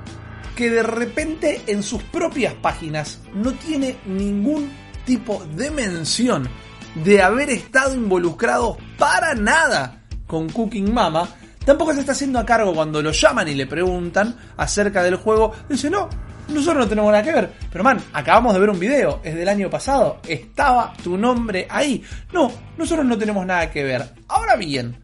que 0.55 0.69
de 0.69 0.83
repente 0.83 1.61
en 1.67 1.81
sus 1.81 2.03
propias 2.03 2.53
páginas 2.53 3.19
no 3.33 3.51
tiene 3.53 3.95
ningún 4.05 4.71
tipo 5.05 5.43
de 5.55 5.71
mención 5.71 6.47
de 6.95 7.21
haber 7.21 7.49
estado 7.49 7.93
involucrado 7.93 8.77
para 8.97 9.33
nada 9.35 10.01
con 10.27 10.49
Cooking 10.49 10.93
Mama, 10.93 11.27
tampoco 11.65 11.93
se 11.93 11.99
está 11.99 12.13
haciendo 12.13 12.39
a 12.39 12.45
cargo 12.45 12.73
cuando 12.73 13.01
lo 13.01 13.11
llaman 13.11 13.47
y 13.47 13.55
le 13.55 13.67
preguntan 13.67 14.35
acerca 14.57 15.03
del 15.03 15.15
juego. 15.17 15.53
Dice, 15.69 15.89
no, 15.89 16.09
nosotros 16.47 16.83
no 16.83 16.87
tenemos 16.89 17.11
nada 17.11 17.23
que 17.23 17.31
ver. 17.31 17.51
Pero 17.71 17.83
man, 17.83 18.01
acabamos 18.13 18.53
de 18.53 18.59
ver 18.59 18.69
un 18.69 18.79
video, 18.79 19.19
es 19.23 19.35
del 19.35 19.49
año 19.49 19.69
pasado, 19.69 20.19
estaba 20.27 20.93
tu 21.03 21.17
nombre 21.17 21.67
ahí. 21.69 22.03
No, 22.31 22.51
nosotros 22.77 23.05
no 23.05 23.17
tenemos 23.17 23.45
nada 23.45 23.69
que 23.69 23.83
ver. 23.83 24.03
Ahora 24.27 24.55
bien, 24.55 24.95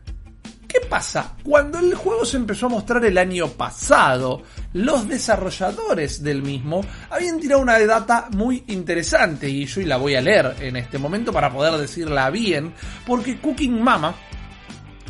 ¿Qué 0.71 0.79
pasa? 0.87 1.33
Cuando 1.43 1.79
el 1.79 1.93
juego 1.95 2.23
se 2.23 2.37
empezó 2.37 2.67
a 2.67 2.69
mostrar 2.69 3.03
el 3.03 3.17
año 3.17 3.47
pasado, 3.49 4.41
los 4.73 5.05
desarrolladores 5.05 6.23
del 6.23 6.41
mismo 6.41 6.79
habían 7.09 7.41
tirado 7.41 7.61
una 7.61 7.77
data 7.79 8.29
muy 8.31 8.63
interesante 8.67 9.49
y 9.49 9.65
yo 9.65 9.81
la 9.81 9.97
voy 9.97 10.15
a 10.15 10.21
leer 10.21 10.55
en 10.61 10.77
este 10.77 10.97
momento 10.97 11.33
para 11.33 11.51
poder 11.51 11.73
decirla 11.73 12.29
bien, 12.29 12.73
porque 13.05 13.37
Cooking 13.37 13.81
Mama 13.83 14.15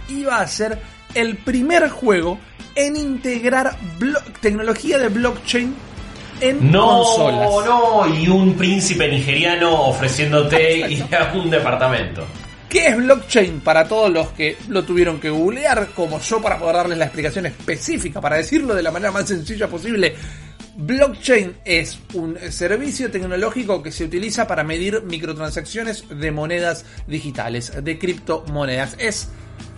iba 0.09 0.39
a 0.41 0.47
ser 0.47 0.79
el 1.13 1.37
primer 1.37 1.89
juego 1.89 2.39
en 2.73 2.95
integrar 2.95 3.75
tecnología 4.39 4.97
de 4.97 5.09
blockchain 5.09 5.75
en 6.39 6.71
No, 6.71 7.03
consolas. 7.03 7.49
no, 7.67 8.15
y 8.15 8.27
un 8.29 8.55
príncipe 8.55 9.07
nigeriano 9.07 9.83
ofreciéndote 9.83 10.89
ir 10.89 11.05
a 11.15 11.31
un 11.35 11.51
departamento. 11.51 12.25
¿Qué 12.71 12.87
es 12.87 12.95
blockchain 12.95 13.59
para 13.59 13.85
todos 13.85 14.09
los 14.09 14.29
que 14.29 14.55
lo 14.69 14.85
tuvieron 14.85 15.19
que 15.19 15.29
googlear, 15.29 15.89
como 15.89 16.21
yo, 16.21 16.41
para 16.41 16.57
poder 16.57 16.77
darles 16.77 16.97
la 16.97 17.03
explicación 17.03 17.45
específica, 17.45 18.21
para 18.21 18.37
decirlo 18.37 18.73
de 18.73 18.81
la 18.81 18.91
manera 18.91 19.11
más 19.11 19.27
sencilla 19.27 19.67
posible? 19.67 20.15
Blockchain 20.77 21.57
es 21.65 21.99
un 22.13 22.37
servicio 22.49 23.11
tecnológico 23.11 23.83
que 23.83 23.91
se 23.91 24.05
utiliza 24.05 24.47
para 24.47 24.63
medir 24.63 25.03
microtransacciones 25.03 26.05
de 26.07 26.31
monedas 26.31 26.85
digitales, 27.07 27.73
de 27.83 27.99
criptomonedas. 27.99 28.95
Es, 28.99 29.27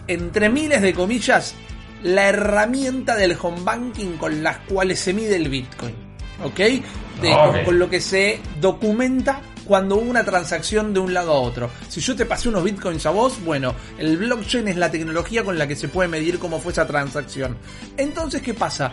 entre 0.05 0.49
miles 0.49 0.83
de 0.83 0.93
comillas, 0.93 1.55
la 2.03 2.29
herramienta 2.29 3.15
del 3.15 3.35
home 3.41 3.61
banking 3.63 4.17
con 4.17 4.43
las 4.43 4.59
cuales 4.59 4.99
se 4.99 5.13
mide 5.13 5.35
el 5.35 5.49
Bitcoin. 5.49 5.95
¿Ok? 6.43 6.57
De-. 6.57 6.83
Con, 7.23 7.65
con 7.65 7.79
lo 7.79 7.89
que 7.89 7.99
se 7.99 8.39
documenta 8.61 9.41
cuando 9.65 9.95
hubo 9.95 10.09
una 10.09 10.23
transacción 10.23 10.93
de 10.93 10.99
un 10.99 11.13
lado 11.13 11.31
a 11.31 11.39
otro. 11.39 11.69
Si 11.89 12.01
yo 12.01 12.15
te 12.15 12.25
pasé 12.25 12.49
unos 12.49 12.63
bitcoins 12.63 13.05
a 13.05 13.11
vos, 13.11 13.43
bueno, 13.43 13.75
el 13.97 14.17
blockchain 14.17 14.67
es 14.67 14.77
la 14.77 14.91
tecnología 14.91 15.43
con 15.43 15.57
la 15.57 15.67
que 15.67 15.75
se 15.75 15.87
puede 15.87 16.09
medir 16.09 16.39
cómo 16.39 16.59
fue 16.59 16.71
esa 16.71 16.87
transacción. 16.87 17.57
Entonces, 17.97 18.41
¿qué 18.41 18.53
pasa? 18.53 18.91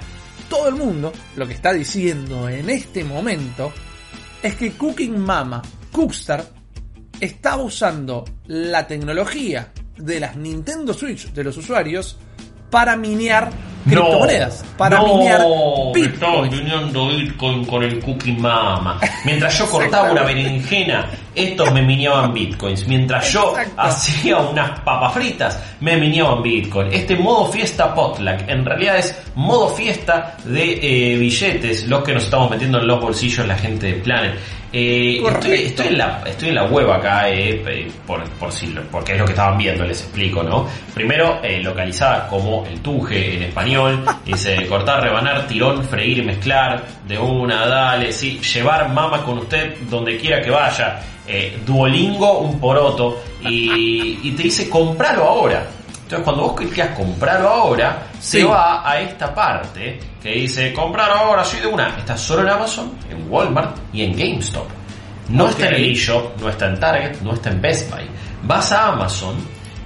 Todo 0.48 0.68
el 0.68 0.74
mundo 0.74 1.12
lo 1.36 1.46
que 1.46 1.54
está 1.54 1.72
diciendo 1.72 2.48
en 2.48 2.70
este 2.70 3.04
momento 3.04 3.72
es 4.42 4.56
que 4.56 4.72
Cooking 4.72 5.18
Mama, 5.18 5.62
Cookstar, 5.92 6.44
estaba 7.20 7.62
usando 7.62 8.24
la 8.46 8.86
tecnología 8.86 9.72
de 9.96 10.20
las 10.20 10.36
Nintendo 10.36 10.94
Switch 10.94 11.32
de 11.32 11.44
los 11.44 11.56
usuarios 11.56 12.18
para 12.70 12.96
minear 12.96 13.50
criptomonedas, 13.84 14.64
para 14.76 14.98
no, 14.98 15.16
minear 15.16 15.42
Bitcoin. 15.94 16.50
Bitcoin 16.50 17.64
con 17.64 17.82
el 17.82 18.00
Cookie 18.00 18.32
Mama. 18.32 19.00
Mientras 19.24 19.58
yo 19.58 19.68
cortaba 19.68 20.12
una 20.12 20.22
berenjena, 20.22 21.10
estos 21.34 21.72
me 21.72 21.82
mineaban 21.82 22.32
Bitcoins. 22.32 22.86
Mientras 22.86 23.32
yo 23.32 23.50
Exacto. 23.56 23.80
hacía 23.80 24.36
unas 24.38 24.80
papas 24.80 25.14
fritas, 25.14 25.62
me 25.80 25.96
mineaban 25.96 26.42
Bitcoin. 26.42 26.92
Este 26.92 27.16
modo 27.16 27.50
fiesta 27.50 27.94
potluck, 27.94 28.48
en 28.48 28.64
realidad 28.64 28.98
es 28.98 29.16
modo 29.34 29.68
fiesta 29.68 30.36
de 30.44 31.14
eh, 31.14 31.18
billetes, 31.18 31.86
los 31.86 32.02
que 32.04 32.12
nos 32.12 32.24
estamos 32.24 32.50
metiendo 32.50 32.78
en 32.78 32.86
los 32.86 33.00
bolsillos 33.00 33.46
la 33.46 33.56
gente 33.56 33.86
de 33.86 33.94
Planet. 33.94 34.34
Eh, 34.72 35.20
estoy, 35.26 35.54
estoy 35.64 35.86
en 35.88 35.98
la, 35.98 36.22
estoy 36.24 36.50
en 36.50 36.54
la 36.54 36.64
web 36.64 36.90
acá, 36.92 37.28
eh, 37.28 37.60
eh, 37.66 37.90
por, 38.06 38.22
por 38.30 38.52
si, 38.52 38.66
porque 38.90 39.12
es 39.12 39.18
lo 39.18 39.24
que 39.24 39.32
estaban 39.32 39.58
viendo, 39.58 39.84
les 39.84 40.00
explico, 40.02 40.44
¿no? 40.44 40.68
Primero, 40.94 41.40
localizada 41.60 42.28
como 42.28 42.64
el 42.66 42.80
tuje 42.80 43.36
en 43.36 43.42
español, 43.42 44.04
dice 44.24 44.66
cortar, 44.68 45.02
rebanar, 45.02 45.46
tirón, 45.48 45.82
freír 45.84 46.24
mezclar, 46.24 46.84
de 47.06 47.18
una, 47.18 47.66
dale, 47.66 48.12
sí, 48.12 48.38
llevar 48.40 48.88
mama 48.90 49.24
con 49.24 49.38
usted 49.38 49.76
donde 49.88 50.16
quiera 50.16 50.40
que 50.40 50.50
vaya, 50.50 51.00
Duolingo, 51.66 52.40
un 52.40 52.60
poroto, 52.60 53.22
y, 53.42 54.20
y 54.22 54.32
te 54.32 54.44
dice 54.44 54.68
compralo 54.68 55.24
ahora. 55.24 55.66
Entonces 56.11 56.25
cuando 56.25 56.43
vos 56.43 56.57
clicas 56.57 56.88
comprarlo 56.97 57.49
ahora, 57.49 58.02
Sí. 58.19 58.38
se 58.38 58.45
va 58.45 58.83
a 58.90 59.00
esta 59.00 59.33
parte 59.33 60.00
que 60.21 60.31
dice 60.33 60.73
comprar 60.73 61.09
ahora, 61.09 61.45
soy 61.45 61.61
de 61.61 61.69
una. 61.69 61.97
Está 61.97 62.17
solo 62.17 62.43
en 62.43 62.49
Amazon, 62.49 62.90
en 63.09 63.31
Walmart 63.31 63.76
y 63.93 64.02
en 64.02 64.17
GameStop. 64.17 64.67
No 65.29 65.49
está 65.49 65.69
en 65.69 65.75
el 65.75 65.93
eShop, 65.93 66.37
no 66.40 66.49
está 66.49 66.67
en 66.67 66.81
Target, 66.81 67.21
no 67.21 67.35
está 67.35 67.50
en 67.50 67.61
Best 67.61 67.93
Buy. 67.93 68.09
Vas 68.43 68.73
a 68.73 68.88
Amazon 68.88 69.37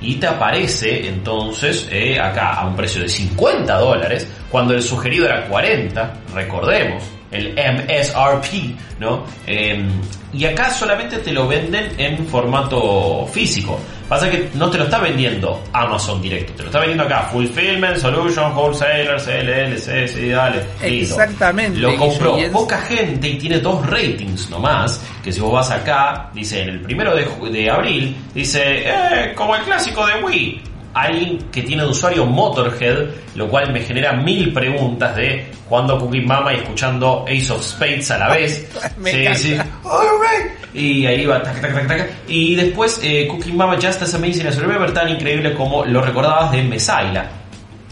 y 0.00 0.14
te 0.14 0.26
aparece 0.26 1.06
entonces 1.06 1.86
eh, 1.90 2.18
acá 2.18 2.54
a 2.54 2.66
un 2.68 2.74
precio 2.74 3.02
de 3.02 3.08
50 3.10 3.78
dólares, 3.78 4.26
cuando 4.50 4.72
el 4.72 4.82
sugerido 4.82 5.26
era 5.26 5.46
40, 5.46 6.10
recordemos, 6.32 7.02
el 7.34 7.54
MSRP, 7.54 9.00
¿no? 9.00 9.24
Eh, 9.46 9.86
y 10.32 10.44
acá 10.46 10.70
solamente 10.70 11.18
te 11.18 11.32
lo 11.32 11.46
venden 11.46 11.92
en 11.96 12.26
formato 12.26 13.26
físico. 13.32 13.78
Pasa 14.08 14.28
que 14.28 14.50
no 14.54 14.68
te 14.68 14.76
lo 14.78 14.84
está 14.84 14.98
vendiendo 14.98 15.62
Amazon 15.72 16.20
directo, 16.20 16.52
te 16.52 16.62
lo 16.62 16.68
está 16.68 16.80
vendiendo 16.80 17.04
acá 17.04 17.22
Fulfillment, 17.32 17.96
Solution, 17.96 18.54
Wholesalers, 18.54 19.26
LLC, 19.26 20.08
sí, 20.08 20.28
dale. 20.28 20.62
listo. 20.82 21.14
Exactamente, 21.14 21.78
Lo 21.78 21.96
compró 21.96 22.38
y 22.38 22.48
poca 22.50 22.78
gente 22.78 23.28
y 23.28 23.38
tiene 23.38 23.60
dos 23.60 23.86
ratings 23.86 24.50
nomás. 24.50 25.00
Que 25.22 25.32
si 25.32 25.40
vos 25.40 25.52
vas 25.52 25.70
acá, 25.70 26.28
dice 26.34 26.62
en 26.62 26.68
el 26.68 26.80
primero 26.80 27.14
de 27.14 27.70
abril, 27.70 28.14
dice, 28.34 28.82
eh, 28.84 29.32
como 29.34 29.56
el 29.56 29.62
clásico 29.62 30.06
de 30.06 30.22
Wii. 30.22 30.73
Alguien 30.94 31.38
que 31.50 31.62
tiene 31.62 31.82
de 31.82 31.88
usuario 31.88 32.24
Motorhead, 32.24 33.08
lo 33.34 33.48
cual 33.48 33.72
me 33.72 33.80
genera 33.80 34.12
mil 34.12 34.52
preguntas 34.52 35.16
de 35.16 35.46
cuando 35.68 35.98
Cooking 35.98 36.26
Mama 36.26 36.52
y 36.54 36.56
escuchando 36.58 37.24
Ace 37.28 37.52
of 37.52 37.62
Spades 37.64 38.10
a 38.12 38.18
la 38.18 38.28
vez. 38.34 38.68
Me 38.98 39.10
sí, 39.10 39.20
encanta. 39.20 39.38
sí. 39.38 39.56
Alright. 39.84 40.52
Y 40.74 41.06
ahí 41.06 41.24
va, 41.26 41.42
tac, 41.42 41.60
tac, 41.60 41.72
tac, 41.74 41.88
tac. 41.88 42.10
Y 42.28 42.54
después, 42.54 43.00
eh, 43.02 43.26
Cooking 43.28 43.56
Mama 43.56 43.74
Just 43.74 44.02
as 44.02 44.14
Amazing 44.14 44.46
as 44.46 44.56
Remember, 44.56 44.92
tan 44.92 45.08
increíble 45.08 45.54
como 45.54 45.84
lo 45.84 46.00
recordabas 46.00 46.52
de 46.52 46.62
Mesaila. 46.62 47.28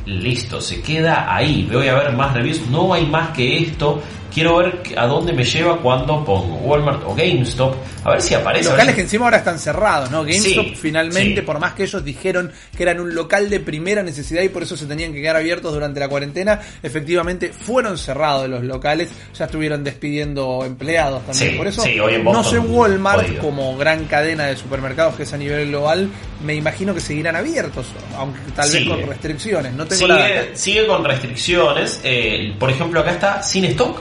Listo, 0.06 0.60
se 0.60 0.80
queda 0.82 1.32
ahí. 1.32 1.68
Voy 1.72 1.86
a 1.88 1.94
ver 1.94 2.12
más 2.12 2.34
reviews. 2.34 2.60
No 2.70 2.92
hay 2.92 3.06
más 3.06 3.30
que 3.30 3.58
esto. 3.58 4.02
Quiero 4.32 4.56
ver 4.56 4.82
a 4.96 5.06
dónde 5.06 5.32
me 5.32 5.44
lleva 5.44 5.78
cuando 5.80 6.24
pongo 6.24 6.56
Walmart 6.58 7.02
o 7.04 7.14
GameStop. 7.14 7.74
A 8.04 8.12
ver 8.12 8.22
si 8.22 8.34
aparece. 8.34 8.64
ver 8.64 8.72
Locales 8.72 8.94
que 8.94 9.00
encima 9.02 9.26
ahora 9.26 9.38
están 9.38 9.58
cerrados, 9.58 10.10
¿no? 10.10 10.22
GameStop 10.24 10.66
Sí, 10.68 10.74
finalmente, 10.74 11.40
sí. 11.40 11.46
por 11.46 11.58
más 11.58 11.74
que 11.74 11.82
ellos 11.82 12.02
dijeron 12.04 12.50
que 12.76 12.82
eran 12.82 13.00
un 13.00 13.14
local 13.14 13.50
de 13.50 13.60
primera 13.60 14.02
necesidad 14.02 14.42
y 14.42 14.48
por 14.48 14.62
eso 14.62 14.76
se 14.76 14.86
tenían 14.86 15.12
que 15.12 15.20
quedar 15.20 15.36
abiertos 15.36 15.72
durante 15.74 16.00
la 16.00 16.08
cuarentena, 16.08 16.60
efectivamente 16.82 17.52
fueron 17.52 17.98
cerrados 17.98 18.48
los 18.48 18.64
locales, 18.64 19.10
ya 19.38 19.44
estuvieron 19.44 19.84
despidiendo 19.84 20.64
empleados 20.64 21.24
también. 21.26 21.50
Sí, 21.52 21.56
por 21.58 21.66
eso, 21.66 21.82
sí, 21.82 22.00
hoy 22.00 22.14
en 22.14 22.24
no 22.24 22.42
sé 22.42 22.58
Walmart 22.58 23.26
jodido. 23.26 23.42
como 23.42 23.76
gran 23.76 24.06
cadena 24.06 24.46
de 24.46 24.56
supermercados 24.56 25.14
que 25.16 25.24
es 25.24 25.32
a 25.32 25.36
nivel 25.36 25.68
global, 25.68 26.08
me 26.44 26.54
imagino 26.54 26.94
que 26.94 27.00
seguirán 27.00 27.36
abiertos, 27.36 27.86
aunque 28.16 28.40
tal 28.56 28.70
vez 28.70 28.88
con 28.88 29.06
restricciones. 29.06 29.72
No 29.74 29.86
tengo 29.86 30.06
la 30.06 30.26
sigue, 30.26 30.50
sigue 30.54 30.86
con 30.86 31.04
restricciones. 31.04 32.00
eh, 32.02 32.54
por 32.58 32.70
ejemplo, 32.70 33.00
acá 33.00 33.10
está 33.12 33.42
sin 33.42 33.64
stock. 33.66 34.00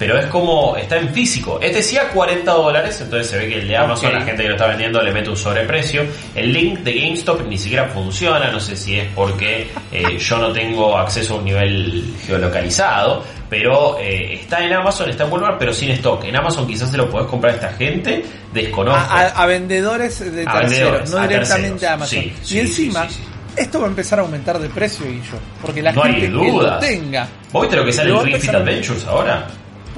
Pero 0.00 0.18
es 0.18 0.26
como, 0.26 0.76
está 0.78 0.96
en 0.96 1.10
físico. 1.10 1.58
Este 1.60 1.76
decía 1.76 2.08
40 2.08 2.50
dólares, 2.50 2.98
entonces 3.02 3.30
se 3.30 3.36
ve 3.38 3.48
que 3.48 3.58
el 3.60 3.68
de 3.68 3.76
Amazon, 3.76 4.14
la 4.14 4.22
gente 4.22 4.42
que 4.42 4.48
lo 4.48 4.54
está 4.54 4.66
vendiendo, 4.66 5.02
le 5.02 5.12
mete 5.12 5.28
un 5.28 5.36
sobreprecio. 5.36 6.04
El 6.34 6.52
link 6.54 6.78
de 6.78 6.94
GameStop 6.94 7.46
ni 7.46 7.58
siquiera 7.58 7.84
funciona, 7.86 8.50
no 8.50 8.58
sé 8.58 8.76
si 8.76 8.98
es 8.98 9.06
porque 9.14 9.68
eh, 9.92 10.16
yo 10.18 10.38
no 10.38 10.52
tengo 10.52 10.96
acceso 10.96 11.34
a 11.34 11.36
un 11.36 11.44
nivel 11.44 12.14
geolocalizado, 12.26 13.22
pero 13.48 13.98
eh, 13.98 14.34
está 14.40 14.64
en 14.64 14.72
Amazon, 14.72 15.10
está 15.10 15.24
en 15.24 15.32
Walmart, 15.32 15.58
pero 15.58 15.72
sin 15.72 15.90
stock. 15.90 16.24
En 16.24 16.34
Amazon 16.36 16.66
quizás 16.66 16.90
se 16.90 16.96
lo 16.96 17.08
podés 17.10 17.28
comprar 17.28 17.52
a 17.52 17.56
esta 17.56 17.72
gente, 17.74 18.24
desconozco. 18.54 18.98
a, 18.98 19.20
a- 19.20 19.42
a 19.42 19.46
vendedores 19.46 20.18
de 20.20 20.44
A 20.46 20.60
terceros, 20.60 20.70
vendedores, 20.70 21.10
no 21.10 21.18
a 21.18 21.26
directamente 21.28 21.68
terceros. 21.70 21.90
a 21.90 21.94
Amazon. 21.94 22.18
Sí, 22.22 22.32
y 22.40 22.46
sí, 22.46 22.58
encima, 22.60 23.02
sí, 23.08 23.14
sí, 23.16 23.22
sí. 23.22 23.60
esto 23.62 23.80
va 23.80 23.84
a 23.86 23.88
empezar 23.90 24.18
a 24.18 24.22
aumentar 24.22 24.58
de 24.58 24.68
precio, 24.70 25.04
y 25.10 25.16
yo, 25.20 25.36
porque 25.60 25.82
la 25.82 25.92
no 25.92 26.04
hay 26.04 26.12
gente 26.14 26.26
que 26.26 26.32
lo 26.52 26.78
tenga. 26.78 27.28
¿Vos 27.52 27.62
viste 27.62 27.76
lo 27.76 27.84
que 27.84 27.92
sale 27.92 28.16
a 28.16 28.22
Ring 28.22 28.38
Fit 28.38 28.50
a- 28.50 28.56
Adventures 28.56 29.04
ahora? 29.06 29.46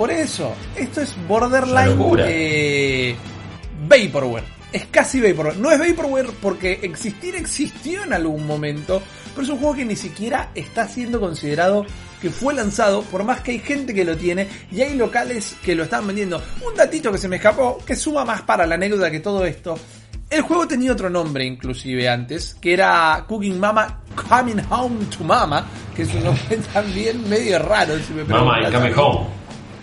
Por 0.02 0.10
eso, 0.10 0.52
esto 0.74 1.00
es 1.00 1.14
borderline 1.28 1.96
eh, 2.26 3.14
Vaporware. 3.86 4.42
Es 4.72 4.86
casi 4.86 5.20
Vaporware. 5.20 5.56
No 5.58 5.70
es 5.70 5.78
Vaporware 5.78 6.30
porque 6.42 6.80
existir 6.82 7.36
existió 7.36 8.02
en 8.02 8.12
algún 8.12 8.44
momento, 8.44 9.00
pero 9.30 9.42
es 9.42 9.48
un 9.50 9.58
juego 9.58 9.76
que 9.76 9.84
ni 9.84 9.94
siquiera 9.94 10.50
está 10.56 10.88
siendo 10.88 11.20
considerado 11.20 11.86
que 12.20 12.30
fue 12.30 12.52
lanzado, 12.52 13.02
por 13.02 13.22
más 13.22 13.42
que 13.42 13.52
hay 13.52 13.60
gente 13.60 13.94
que 13.94 14.04
lo 14.04 14.16
tiene 14.16 14.48
y 14.72 14.80
hay 14.80 14.96
locales 14.96 15.54
que 15.62 15.76
lo 15.76 15.84
están 15.84 16.04
vendiendo. 16.04 16.42
Un 16.68 16.74
datito 16.74 17.12
que 17.12 17.18
se 17.18 17.28
me 17.28 17.36
escapó, 17.36 17.78
que 17.86 17.94
suma 17.94 18.24
más 18.24 18.42
para 18.42 18.66
la 18.66 18.74
anécdota 18.74 19.08
que 19.08 19.20
todo 19.20 19.44
esto. 19.44 19.78
El 20.28 20.42
juego 20.42 20.66
tenía 20.66 20.90
otro 20.90 21.10
nombre 21.10 21.44
inclusive 21.44 22.08
antes, 22.08 22.54
que 22.54 22.72
era 22.72 23.24
Cooking 23.28 23.60
Mama 23.60 24.00
Coming 24.28 24.62
Home 24.68 25.04
to 25.16 25.22
Mama, 25.22 25.64
que 25.94 26.02
es 26.02 26.12
un 26.12 26.24
nombre 26.24 26.56
también 26.72 27.28
medio 27.28 27.60
raro. 27.60 27.96
Si 28.00 28.12
me 28.12 28.24
Mama 28.24 28.68
Come 28.68 28.88
mí. 28.88 28.94
Home. 28.96 29.41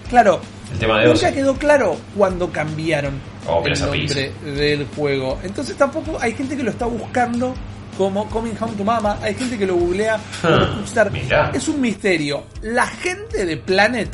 Claro, 0.09 0.41
El 0.73 0.79
tema 0.79 0.99
de 0.99 1.07
nunca 1.07 1.31
quedó 1.31 1.55
claro 1.55 1.97
cuando 2.17 2.51
cambiaron 2.51 3.19
Oh, 3.47 3.63
el 3.65 3.79
nombre 3.79 4.31
del 4.43 4.85
juego. 4.95 5.39
Entonces 5.43 5.75
tampoco 5.75 6.17
hay 6.19 6.33
gente 6.33 6.55
que 6.57 6.63
lo 6.63 6.71
está 6.71 6.85
buscando 6.85 7.53
como 7.97 8.29
Coming 8.29 8.53
Home 8.59 8.73
to 8.77 8.83
Mama, 8.83 9.17
hay 9.21 9.33
gente 9.35 9.57
que 9.57 9.65
lo 9.65 9.75
googlea 9.75 10.19
como 10.41 10.55
Ah, 10.95 11.09
mirá. 11.11 11.51
Es 11.53 11.67
un 11.67 11.81
misterio. 11.81 12.45
La 12.61 12.85
gente 12.87 13.45
de 13.45 13.57
Planet, 13.57 14.09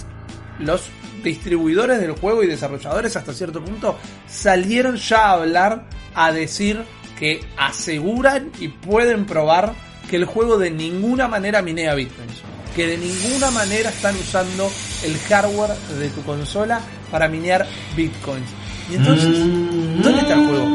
los 0.59 0.83
distribuidores 1.23 1.99
del 1.99 2.11
juego 2.11 2.43
y 2.43 2.47
desarrolladores 2.47 3.15
hasta 3.15 3.33
cierto 3.33 3.63
punto, 3.63 3.97
salieron 4.27 4.95
ya 4.95 5.25
a 5.27 5.31
hablar, 5.33 5.85
a 6.13 6.31
decir 6.31 6.83
que 7.19 7.41
aseguran 7.57 8.51
y 8.59 8.67
pueden 8.69 9.25
probar 9.25 9.73
que 10.09 10.15
el 10.17 10.25
juego 10.25 10.57
de 10.57 10.71
ninguna 10.71 11.27
manera 11.27 11.61
minea 11.61 11.93
bitcoins. 11.95 12.41
Que 12.75 12.87
de 12.87 12.97
ninguna 12.97 13.51
manera 13.51 13.89
están 13.89 14.15
usando 14.15 14.69
el 15.03 15.17
hardware 15.29 15.71
de 15.99 16.09
tu 16.09 16.21
consola 16.23 16.81
para 17.09 17.27
minear 17.27 17.65
bitcoins. 17.95 18.49
Y 18.91 18.95
entonces, 18.95 19.29
Mm, 19.29 20.01
¿dónde 20.01 20.21
está 20.21 20.33
el 20.33 20.45
juego? 20.47 20.65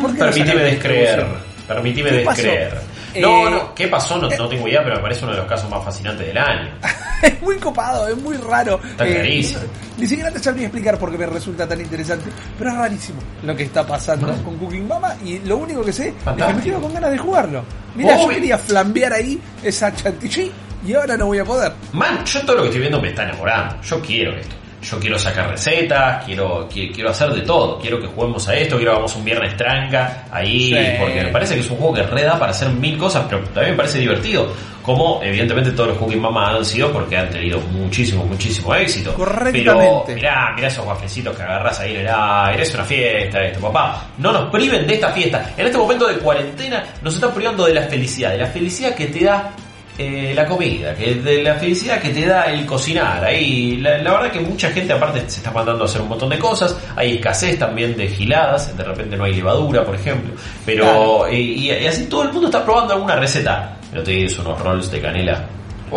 ¿Por 0.00 0.12
qué 0.12 0.18
no 0.18 0.24
Permitime 0.26 0.46
sacaron 0.46 0.70
descreer. 0.70 1.26
Permitime 1.68 2.10
descreer. 2.10 2.74
No, 3.20 3.46
Eh, 3.46 3.50
no, 3.50 3.74
¿qué 3.74 3.86
pasó? 3.88 4.18
No, 4.18 4.28
no 4.28 4.48
tengo 4.48 4.66
idea, 4.68 4.82
pero 4.82 4.96
me 4.96 5.02
parece 5.02 5.22
uno 5.24 5.32
de 5.32 5.38
los 5.38 5.46
casos 5.48 5.70
más 5.70 5.84
fascinantes 5.84 6.26
del 6.26 6.36
año. 6.36 6.72
es 7.22 7.40
muy 7.40 7.56
copado, 7.58 8.08
es 8.08 8.16
muy 8.16 8.36
raro. 8.36 8.80
Está 8.90 9.06
clarísimo. 9.06 9.60
Ni, 9.96 10.08
siquiera 10.08 10.32
te 10.32 10.40
sabría 10.40 10.66
explicar 10.66 10.98
por 10.98 11.12
qué 11.12 11.18
me 11.18 11.26
resulta 11.26 11.66
tan 11.68 11.80
interesante, 11.80 12.28
pero 12.58 12.70
es 12.70 12.76
rarísimo 12.76 13.20
lo 13.44 13.54
que 13.54 13.62
está 13.62 13.86
pasando 13.86 14.26
con 14.42 14.58
Cooking 14.58 14.88
Mama 14.88 15.14
y 15.24 15.38
lo 15.38 15.58
único 15.58 15.84
que 15.84 15.92
sé 15.92 16.08
es 16.08 16.14
que 16.46 16.52
me 16.52 16.60
quedo 16.62 16.80
con 16.80 16.92
ganas 16.92 17.12
de 17.12 17.18
jugarlo. 17.18 17.64
Mira, 17.94 18.20
yo 18.20 18.28
quería 18.28 18.58
flambear 18.58 19.12
ahí 19.12 19.40
esa 19.62 19.94
chantilly 19.94 20.50
y 20.86 20.94
ahora 20.94 21.16
no 21.16 21.26
voy 21.26 21.38
a 21.38 21.44
poder. 21.44 21.72
Man, 21.92 22.24
yo 22.24 22.40
todo 22.42 22.56
lo 22.56 22.62
que 22.62 22.68
estoy 22.68 22.80
viendo 22.80 23.00
me 23.00 23.08
está 23.08 23.24
enamorando. 23.24 23.76
Yo 23.82 24.00
quiero 24.00 24.36
esto. 24.36 24.56
Yo 24.82 24.98
quiero 25.00 25.18
sacar 25.18 25.48
recetas, 25.48 26.22
quiero, 26.26 26.68
qui- 26.68 26.92
quiero 26.94 27.08
hacer 27.08 27.30
de 27.30 27.40
todo. 27.40 27.78
Quiero 27.78 27.98
que 27.98 28.06
juguemos 28.06 28.46
a 28.48 28.54
esto, 28.54 28.76
quiero 28.76 28.90
que 28.90 28.96
hagamos 28.96 29.16
un 29.16 29.24
viernes 29.24 29.56
tranca 29.56 30.26
ahí, 30.30 30.68
Sí. 30.68 30.76
porque 31.00 31.22
me 31.22 31.28
parece 31.30 31.54
que 31.54 31.60
es 31.60 31.70
un 31.70 31.78
juego 31.78 31.94
que 31.94 32.02
reda 32.02 32.38
para 32.38 32.50
hacer 32.50 32.68
mil 32.68 32.98
cosas, 32.98 33.24
pero 33.26 33.42
también 33.44 33.70
me 33.70 33.76
parece 33.78 33.98
divertido. 33.98 34.52
Como 34.82 35.22
evidentemente 35.22 35.70
todos 35.70 35.88
los 35.88 35.96
Cooking 35.98 36.20
Mama 36.20 36.50
han 36.50 36.62
sido 36.66 36.92
porque 36.92 37.16
han 37.16 37.30
tenido 37.30 37.58
muchísimo, 37.72 38.26
muchísimo 38.26 38.74
éxito. 38.74 39.14
Correctamente. 39.14 40.02
Pero 40.04 40.14
mirá, 40.16 40.52
mirá 40.54 40.68
esos 40.68 40.84
guafecitos 40.84 41.34
que 41.34 41.42
agarras 41.42 41.80
ahí 41.80 41.94
en 41.94 42.00
el 42.02 42.08
aire, 42.12 42.62
es 42.62 42.74
una 42.74 42.84
fiesta 42.84 43.42
esto, 43.42 43.60
papá. 43.60 44.04
No 44.18 44.32
nos 44.32 44.50
priven 44.50 44.86
de 44.86 44.92
esta 44.96 45.08
fiesta. 45.12 45.52
En 45.56 45.64
este 45.64 45.78
momento 45.78 46.06
de 46.06 46.18
cuarentena 46.18 46.84
nos 47.00 47.14
están 47.14 47.32
privando 47.32 47.64
de 47.64 47.72
la 47.72 47.84
felicidad, 47.84 48.32
de 48.32 48.36
la 48.38 48.46
felicidad 48.48 48.94
que 48.94 49.06
te 49.06 49.24
da 49.24 49.50
eh, 49.96 50.32
la 50.34 50.44
comida, 50.46 50.94
que 50.94 51.14
de 51.14 51.42
la 51.42 51.54
felicidad 51.54 52.00
que 52.00 52.10
te 52.10 52.26
da 52.26 52.44
el 52.44 52.66
cocinar. 52.66 53.24
Ahí, 53.24 53.76
la, 53.76 53.98
la 53.98 54.12
verdad 54.12 54.32
que 54.32 54.40
mucha 54.40 54.70
gente 54.70 54.92
aparte 54.92 55.20
se 55.28 55.38
está 55.38 55.50
mandando 55.52 55.84
a 55.84 55.86
hacer 55.86 56.00
un 56.00 56.08
montón 56.08 56.28
de 56.30 56.38
cosas. 56.38 56.76
Hay 56.96 57.14
escasez 57.16 57.58
también 57.58 57.96
de 57.96 58.08
giladas, 58.08 58.76
de 58.76 58.82
repente 58.84 59.16
no 59.16 59.24
hay 59.24 59.34
levadura, 59.34 59.84
por 59.84 59.94
ejemplo. 59.94 60.34
Pero 60.66 60.84
Claro. 60.84 61.26
eh, 61.28 61.40
y, 61.40 61.70
y 61.70 61.86
así 61.86 62.06
todo 62.06 62.22
el 62.24 62.32
mundo 62.32 62.48
está 62.48 62.64
probando 62.64 62.94
alguna 62.94 63.16
receta. 63.16 63.76
Pero 63.90 64.02
te 64.02 64.10
dices 64.10 64.38
unos 64.40 64.60
rolls 64.60 64.90
de 64.90 65.00
canela. 65.00 65.44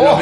Los 0.04 0.14
Oh, 0.14 0.18
oh. 0.18 0.20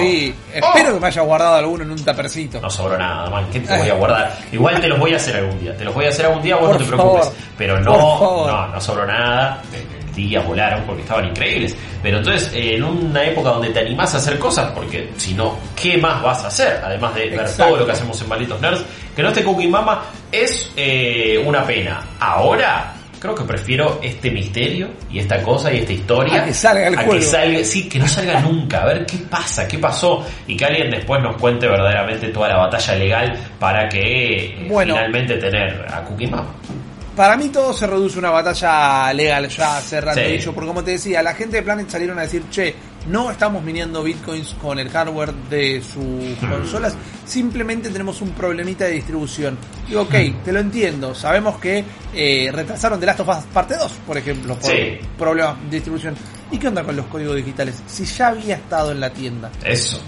Espero 0.53 0.93
que 0.93 0.99
me 0.99 1.07
haya 1.07 1.21
guardado 1.21 1.55
alguno 1.55 1.83
en 1.83 1.91
un 1.91 2.03
tapercito. 2.03 2.61
No 2.61 2.69
sobró 2.69 2.97
nada, 2.97 3.29
man. 3.29 3.45
¿Qué 3.51 3.59
te 3.59 3.77
voy 3.77 3.89
a 3.89 3.93
guardar? 3.93 4.37
Igual 4.51 4.79
te 4.79 4.87
los 4.87 4.99
voy 4.99 5.13
a 5.13 5.17
hacer 5.17 5.35
algún 5.37 5.59
día. 5.59 5.75
Te 5.77 5.83
los 5.83 5.93
voy 5.93 6.05
a 6.05 6.09
hacer 6.09 6.25
algún 6.25 6.41
día, 6.41 6.55
vos 6.55 6.65
Por 6.67 6.73
no 6.73 6.85
te 6.85 6.85
preocupes. 6.85 7.23
favor. 7.25 7.37
Pero 7.57 7.79
no, 7.81 8.47
no, 8.47 8.67
no 8.67 8.81
sobró 8.81 9.05
nada. 9.05 9.61
El 9.73 10.13
día 10.15 10.39
volaron 10.41 10.83
porque 10.85 11.01
estaban 11.01 11.25
increíbles. 11.25 11.75
Pero 12.01 12.19
entonces, 12.19 12.51
eh, 12.53 12.75
en 12.75 12.83
una 12.83 13.23
época 13.25 13.49
donde 13.49 13.69
te 13.69 13.79
animás 13.79 14.13
a 14.13 14.17
hacer 14.17 14.39
cosas, 14.39 14.71
porque 14.71 15.11
si 15.17 15.33
no, 15.33 15.57
¿qué 15.75 15.97
más 15.97 16.21
vas 16.23 16.43
a 16.43 16.47
hacer? 16.47 16.81
Además 16.83 17.13
de 17.15 17.29
ver 17.29 17.49
todo 17.57 17.77
lo 17.77 17.85
que 17.85 17.91
hacemos 17.91 18.21
en 18.21 18.29
Malditos 18.29 18.61
Nerds, 18.61 18.83
que 19.15 19.21
no 19.21 19.29
esté 19.29 19.43
Cooking 19.43 19.71
Mama 19.71 20.03
es 20.31 20.71
eh, 20.75 21.41
una 21.45 21.63
pena. 21.65 22.01
Ahora. 22.19 22.93
Creo 23.19 23.33
que 23.35 23.43
prefiero 23.43 23.99
este 24.03 24.29
misterio 24.31 24.89
y 25.11 25.19
esta 25.19 25.41
cosa 25.41 25.73
y 25.73 25.77
esta 25.79 25.93
historia 25.93 26.41
A 26.43 26.45
que 26.45 26.53
salga 26.53 26.87
el 26.87 26.97
a 26.99 27.03
que 27.05 27.21
salga- 27.21 27.63
sí, 27.63 27.89
que 27.89 27.97
no 27.99 28.07
salga 28.07 28.39
nunca, 28.41 28.81
a 28.83 28.85
ver 28.85 29.05
qué 29.05 29.17
pasa, 29.29 29.67
qué 29.67 29.79
pasó 29.79 30.25
y 30.47 30.55
que 30.55 30.65
alguien 30.65 30.91
después 30.91 31.21
nos 31.23 31.37
cuente 31.37 31.67
verdaderamente 31.67 32.27
toda 32.29 32.49
la 32.49 32.57
batalla 32.57 32.95
legal 32.95 33.37
para 33.59 33.87
que 33.89 34.35
eh, 34.45 34.67
Bueno. 34.69 34.93
finalmente 34.95 35.35
tener 35.37 35.85
a 35.91 36.01
Cookie 36.03 36.27
Mama. 36.27 36.53
Para 37.15 37.37
mí 37.37 37.49
todo 37.49 37.71
se 37.73 37.87
reduce 37.87 38.17
a 38.17 38.19
una 38.19 38.29
batalla 38.31 39.13
legal 39.13 39.47
ya 39.47 39.79
rato 40.01 40.19
Sí. 40.19 40.31
dicho, 40.33 40.53
porque 40.53 40.67
como 40.67 40.83
te 40.83 40.91
decía, 40.91 41.23
la 41.23 41.33
gente 41.33 41.57
de 41.57 41.63
Planet 41.63 41.89
salieron 41.89 42.19
a 42.19 42.23
decir, 42.23 42.43
che, 42.49 42.75
no 43.07 43.31
estamos 43.31 43.63
minando 43.63 44.03
bitcoins 44.03 44.55
con 44.61 44.79
el 44.79 44.89
hardware 44.89 45.33
de 45.49 45.81
sus 45.81 46.37
consolas, 46.49 46.95
simplemente 47.25 47.89
tenemos 47.89 48.21
un 48.21 48.31
problemita 48.31 48.85
de 48.85 48.91
distribución. 48.91 49.57
Digo, 49.87 50.01
ok, 50.01 50.13
te 50.43 50.51
lo 50.51 50.59
entiendo, 50.59 51.15
sabemos 51.15 51.57
que 51.59 51.85
eh, 52.13 52.49
retrasaron 52.51 52.99
The 52.99 53.05
Last 53.05 53.19
of 53.21 53.29
Us 53.29 53.43
parte 53.53 53.75
2, 53.77 53.91
por 54.05 54.17
ejemplo, 54.17 54.55
por 54.59 54.71
Sí. 54.71 54.97
problemas 55.17 55.61
de 55.63 55.69
distribución. 55.69 56.15
¿Y 56.51 56.57
qué 56.57 56.67
onda 56.67 56.83
con 56.83 56.95
los 56.95 57.05
códigos 57.07 57.35
digitales? 57.37 57.81
Si 57.87 58.05
ya 58.05 58.27
había 58.27 58.55
estado 58.55 58.91
en 58.91 58.99
la 58.99 59.09
tienda. 59.09 59.51
Eso. 59.63 59.99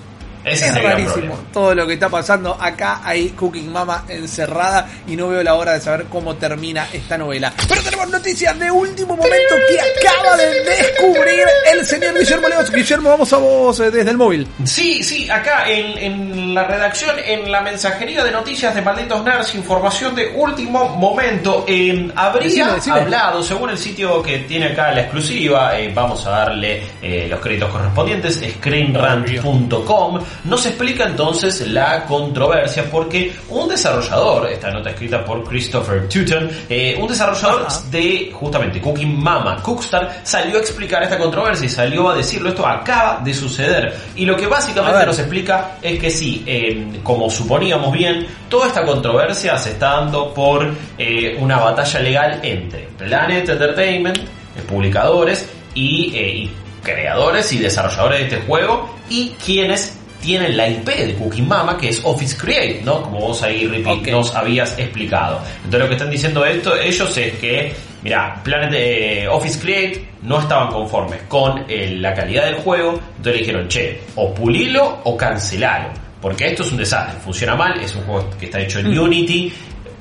Ese 0.47 0.67
Es 0.67 0.83
rarísimo 0.83 1.37
todo 1.51 1.73
lo 1.75 1.85
que 1.87 1.93
está 1.93 2.09
pasando. 2.09 2.57
Acá 2.59 3.01
hay 3.03 3.29
Cooking 3.29 3.71
Mama 3.71 4.03
encerrada 4.07 4.87
y 5.07 5.15
no 5.15 5.29
veo 5.29 5.43
la 5.43 5.55
hora 5.55 5.73
de 5.73 5.81
saber 5.81 6.05
cómo 6.05 6.35
termina 6.35 6.87
esta 6.93 7.17
novela. 7.17 7.53
Pero 7.67 7.81
tenemos 7.81 8.09
noticias 8.09 8.57
de 8.59 8.69
último 8.71 9.15
momento 9.15 9.55
que 9.67 10.07
acaba 10.07 10.37
de 10.37 10.63
descubrir 10.63 11.45
el 11.71 11.85
señor 11.85 12.17
Guillermo 12.17 12.47
Leos. 12.47 12.71
Guillermo, 12.71 13.09
vamos 13.09 13.31
a 13.33 13.37
vos 13.37 13.79
eh, 13.79 13.91
desde 13.91 14.11
el 14.11 14.17
móvil. 14.17 14.47
Sí, 14.63 15.03
sí, 15.03 15.29
acá 15.29 15.69
en, 15.69 15.97
en 15.97 16.53
la 16.53 16.63
redacción, 16.65 17.15
en 17.25 17.51
la 17.51 17.61
mensajería 17.61 18.23
de 18.23 18.31
noticias 18.31 18.73
de 18.75 18.81
Malditos 18.81 19.23
Nerds, 19.23 19.55
información 19.55 20.15
de 20.15 20.27
último 20.35 20.89
momento. 20.89 21.65
Eh, 21.67 22.09
habría 22.15 22.47
Decime, 22.47 22.71
decime. 22.73 22.99
hablado, 22.99 23.43
según 23.43 23.69
el 23.69 23.77
sitio 23.77 24.21
que 24.21 24.39
tiene 24.39 24.67
acá 24.67 24.91
la 24.91 25.01
exclusiva, 25.01 25.77
eh, 25.77 25.91
vamos 25.93 26.25
a 26.25 26.31
darle 26.31 26.83
eh, 27.01 27.27
los 27.29 27.39
créditos 27.39 27.69
correspondientes, 27.71 28.41
screenrant.com, 28.59 30.19
nos 30.45 30.65
explica 30.65 31.05
entonces 31.05 31.67
la 31.67 32.05
controversia 32.05 32.89
porque 32.89 33.35
un 33.49 33.67
desarrollador, 33.67 34.49
esta 34.49 34.71
nota 34.71 34.89
escrita 34.89 35.23
por 35.23 35.43
Christopher 35.43 36.07
Tuton, 36.07 36.49
eh, 36.69 36.97
un 36.99 37.07
desarrollador 37.07 37.65
Ajá. 37.67 37.81
de 37.91 38.31
justamente 38.33 38.81
Cooking 38.81 39.21
Mama, 39.21 39.61
Cookstar, 39.61 40.21
salió 40.23 40.57
a 40.57 40.59
explicar 40.59 41.03
esta 41.03 41.17
controversia 41.17 41.65
y 41.65 41.69
salió 41.69 42.09
a 42.09 42.15
decirlo, 42.15 42.49
esto 42.49 42.65
acaba 42.65 43.21
de 43.23 43.33
suceder. 43.33 43.95
Y 44.15 44.25
lo 44.25 44.35
que 44.35 44.47
básicamente 44.47 45.05
nos 45.05 45.19
explica 45.19 45.77
es 45.81 45.99
que 45.99 46.09
sí, 46.09 46.43
eh, 46.45 46.99
como 47.03 47.29
suponíamos 47.29 47.91
bien, 47.91 48.27
toda 48.49 48.67
esta 48.67 48.85
controversia 48.85 49.57
se 49.57 49.71
está 49.71 49.97
dando 49.97 50.33
por 50.33 50.73
eh, 50.97 51.37
una 51.39 51.57
batalla 51.57 51.99
legal 51.99 52.39
entre 52.43 52.87
Planet 52.97 53.49
Entertainment, 53.49 54.19
publicadores 54.67 55.47
y, 55.73 56.15
y 56.15 56.51
creadores 56.87 57.51
y 57.51 57.59
desarrolladores 57.59 58.19
de 58.19 58.25
este 58.25 58.47
juego 58.47 58.95
y 59.09 59.29
quienes 59.43 59.97
tienen 60.21 60.57
la 60.57 60.67
IP 60.67 60.85
de 60.85 61.13
Cooking 61.15 61.47
Mama 61.47 61.77
que 61.77 61.89
es 61.89 62.01
Office 62.03 62.37
Create, 62.37 62.81
¿no? 62.83 63.01
Como 63.01 63.19
vos 63.19 63.43
ahí 63.43 63.65
Ok. 63.85 64.07
nos 64.07 64.35
habías 64.35 64.77
explicado. 64.77 65.41
Entonces 65.57 65.79
lo 65.79 65.87
que 65.87 65.93
están 65.93 66.09
diciendo 66.09 66.45
esto 66.45 66.75
ellos 66.75 67.17
es 67.17 67.33
que, 67.37 67.73
mira, 68.03 68.41
Planet 68.43 68.73
eh, 68.73 69.27
Office 69.29 69.59
Create 69.59 70.07
no 70.23 70.39
estaban 70.39 70.69
conformes 70.69 71.21
con 71.27 71.65
eh, 71.67 71.95
la 71.97 72.13
calidad 72.13 72.45
del 72.45 72.55
juego, 72.55 72.93
entonces 73.17 73.33
le 73.33 73.39
dijeron, 73.39 73.67
che, 73.67 74.01
o 74.15 74.33
pulilo 74.33 74.99
o 75.03 75.15
cancelalo, 75.15 75.89
porque 76.21 76.47
esto 76.47 76.63
es 76.63 76.71
un 76.71 76.77
desastre, 76.77 77.19
funciona 77.19 77.55
mal, 77.55 77.79
es 77.79 77.95
un 77.95 78.03
juego 78.03 78.29
que 78.39 78.45
está 78.45 78.59
hecho 78.59 78.79
en 78.79 78.97
Unity, 78.97 79.53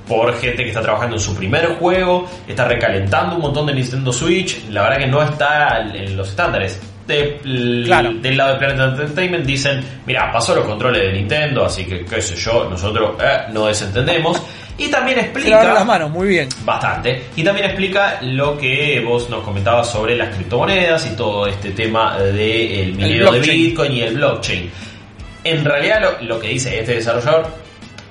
por 0.09 0.33
gente 0.39 0.63
que 0.63 0.69
está 0.69 0.81
trabajando 0.83 1.17
en 1.17 1.21
su 1.21 1.35
primer 1.35 1.67
juego, 1.75 2.29
está 2.47 2.65
recalentando 2.65 3.37
un 3.37 3.43
montón 3.43 3.67
de 3.67 3.75
Nintendo 3.75 4.13
Switch, 4.13 4.69
la 4.71 4.83
verdad 4.83 4.99
que 4.99 5.07
no 5.07 5.23
está 5.23 5.81
en 5.81 6.17
los 6.17 6.29
estándares. 6.29 6.81
De- 7.07 7.85
Claro. 7.85 8.13
Del 8.15 8.37
lado 8.37 8.53
de 8.55 8.59
Planet 8.59 8.81
Entertainment 9.01 9.45
dicen, 9.47 9.81
mira, 10.07 10.33
pasó 10.33 10.55
los 10.55 10.65
controles 10.67 11.03
de 11.03 11.13
Nintendo, 11.13 11.65
así 11.65 11.85
que 11.85 12.05
qué 12.05 12.21
sé 12.21 12.35
yo, 12.37 12.69
nosotros 12.69 13.13
eh, 13.23 13.43
no 13.53 13.67
desentendemos. 13.67 14.43
Y 14.79 14.89
también 14.89 15.19
explica... 15.21 15.63
las 15.73 15.87
manos, 15.87 16.11
muy 16.11 16.29
bien. 16.29 16.49
Bastante. 16.65 17.23
Y 17.37 17.43
también 17.43 17.67
explica 17.67 18.19
lo 18.23 18.59
que 18.59 19.01
vos 19.07 19.31
nos 19.31 19.43
comentabas 19.43 19.91
sobre 19.91 20.15
las 20.17 20.35
criptomonedas 20.35 21.07
y 21.11 21.17
todo 21.17 21.47
este 21.47 21.71
tema 21.71 22.19
del 22.19 22.93
minero 22.95 23.33
de. 23.33 23.41
Bitcoin 23.41 23.93
y 23.93 24.01
el 24.03 24.15
blockchain. 24.17 24.71
En 25.45 25.65
realidad 25.65 26.01
lo, 26.21 26.27
lo 26.27 26.41
que 26.41 26.49
dice 26.49 26.81
este 26.81 26.97
desarrollador, 26.97 27.47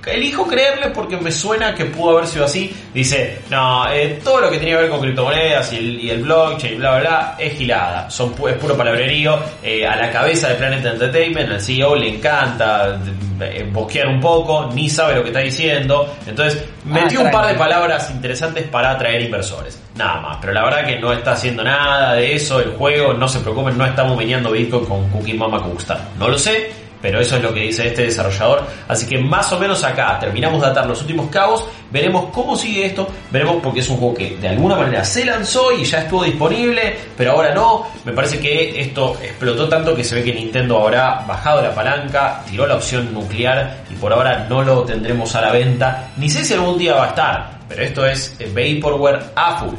elijo 0.05 0.45
creerle 0.47 0.89
porque 0.89 1.17
me 1.17 1.31
suena 1.31 1.73
que 1.75 1.85
pudo 1.85 2.17
haber 2.17 2.27
sido 2.27 2.45
así. 2.45 2.75
Dice, 2.93 3.39
no, 3.49 3.91
eh, 3.91 4.19
todo 4.23 4.41
lo 4.41 4.49
que 4.51 4.57
tenía 4.57 4.75
que 4.75 4.81
ver 4.83 4.89
con 4.91 5.01
criptomonedas 5.01 5.73
y 5.73 5.77
el, 5.77 5.99
y 6.01 6.09
el 6.09 6.21
blockchain 6.23 6.73
y 6.73 6.77
bla, 6.77 6.91
bla, 6.91 6.99
bla, 6.99 7.35
es 7.39 7.57
gilada. 7.57 8.09
Son, 8.09 8.35
pu- 8.35 8.49
es 8.49 8.55
puro 8.57 8.75
palabrerío. 8.77 9.39
Eh, 9.63 9.85
a 9.85 9.95
la 9.95 10.11
cabeza 10.11 10.49
de 10.49 10.55
Planet 10.55 10.85
Entertainment, 10.85 11.51
al 11.51 11.61
CEO 11.61 11.95
le 11.95 12.09
encanta 12.15 12.99
eh, 13.41 13.67
bosquear 13.71 14.07
un 14.07 14.19
poco, 14.21 14.69
ni 14.73 14.89
sabe 14.89 15.15
lo 15.15 15.21
que 15.23 15.29
está 15.29 15.39
diciendo. 15.41 16.15
Entonces, 16.27 16.63
metió 16.85 17.21
un 17.21 17.31
par 17.31 17.47
de 17.47 17.53
palabras 17.55 18.09
interesantes 18.11 18.63
para 18.67 18.91
atraer 18.91 19.21
inversores. 19.23 19.81
Nada 19.95 20.19
más, 20.19 20.37
pero 20.41 20.51
la 20.53 20.63
verdad 20.65 20.85
que 20.85 20.99
no 20.99 21.13
está 21.13 21.31
haciendo 21.31 21.63
nada 21.63 22.13
de 22.15 22.35
eso 22.35 22.59
el 22.59 22.71
juego, 22.71 23.13
no 23.13 23.27
se 23.29 23.39
preocupen, 23.39 23.77
no 23.77 23.85
estamos 23.85 24.17
viniendo 24.17 24.51
Bitcoin 24.51 24.85
con 24.85 25.09
Cookie 25.09 25.33
Mama 25.35 25.61
Cookstar. 25.63 25.99
No 26.19 26.27
lo 26.27 26.37
sé, 26.37 26.69
pero 27.01 27.19
eso 27.19 27.37
es 27.37 27.43
lo 27.43 27.53
que 27.53 27.61
dice 27.61 27.87
este 27.87 28.03
desarrollador. 28.03 28.63
Así 28.87 29.05
que 29.07 29.17
más 29.17 29.51
o 29.53 29.59
menos 29.59 29.83
acá 29.83 30.17
terminamos 30.19 30.61
de 30.61 30.67
atar 30.67 30.85
los 30.87 31.01
últimos 31.01 31.29
cabos, 31.29 31.65
veremos 31.91 32.25
cómo 32.31 32.55
sigue 32.55 32.85
esto, 32.87 33.07
veremos 33.31 33.57
porque 33.61 33.79
es 33.79 33.89
un 33.89 33.97
juego 33.97 34.13
que 34.15 34.37
de 34.37 34.47
alguna 34.49 34.75
manera 34.75 35.03
se 35.05 35.23
lanzó 35.25 35.71
y 35.71 35.83
ya 35.83 35.99
estuvo 35.99 36.23
disponible, 36.23 36.95
pero 37.17 37.31
ahora 37.33 37.53
no. 37.53 37.85
Me 38.05 38.11
parece 38.11 38.39
que 38.39 38.79
esto 38.81 39.17
explotó 39.21 39.67
tanto 39.69 39.95
que 39.95 40.03
se 40.03 40.15
ve 40.15 40.23
que 40.23 40.33
Nintendo 40.33 40.81
habrá 40.81 41.23
bajado 41.27 41.61
la 41.61 41.73
palanca, 41.73 42.43
tiró 42.49 42.65
la 42.67 42.75
opción 42.75 43.13
nuclear 43.13 43.83
y 43.91 43.95
por 43.95 44.11
ahora 44.13 44.45
no 44.49 44.63
lo 44.63 44.83
tendremos 44.83 45.35
a 45.35 45.41
la 45.41 45.51
venta. 45.51 46.11
Ni 46.17 46.29
sé 46.29 46.43
si 46.43 46.53
algún 46.53 46.77
día 46.77 46.95
va 46.95 47.05
a 47.05 47.09
estar, 47.09 47.59
pero 47.69 47.83
esto 47.83 48.05
es 48.05 48.35
Vaporware 48.53 49.19
a 49.35 49.59
full. 49.59 49.75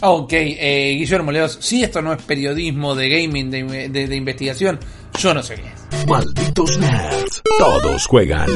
Ok, 0.00 0.32
eh, 0.32 0.94
Guillermo 0.96 1.32
Leos, 1.32 1.58
si 1.60 1.82
esto 1.82 2.00
no 2.00 2.12
es 2.12 2.22
periodismo 2.22 2.94
de 2.94 3.08
gaming, 3.08 3.50
de- 3.50 3.88
de 3.88 4.14
investigación, 4.16 4.78
yo 5.18 5.34
no 5.34 5.42
sé. 5.42 5.56
Malditos 6.06 6.78
nerds. 6.78 7.42
Todos 7.58 8.06
juegan. 8.06 8.48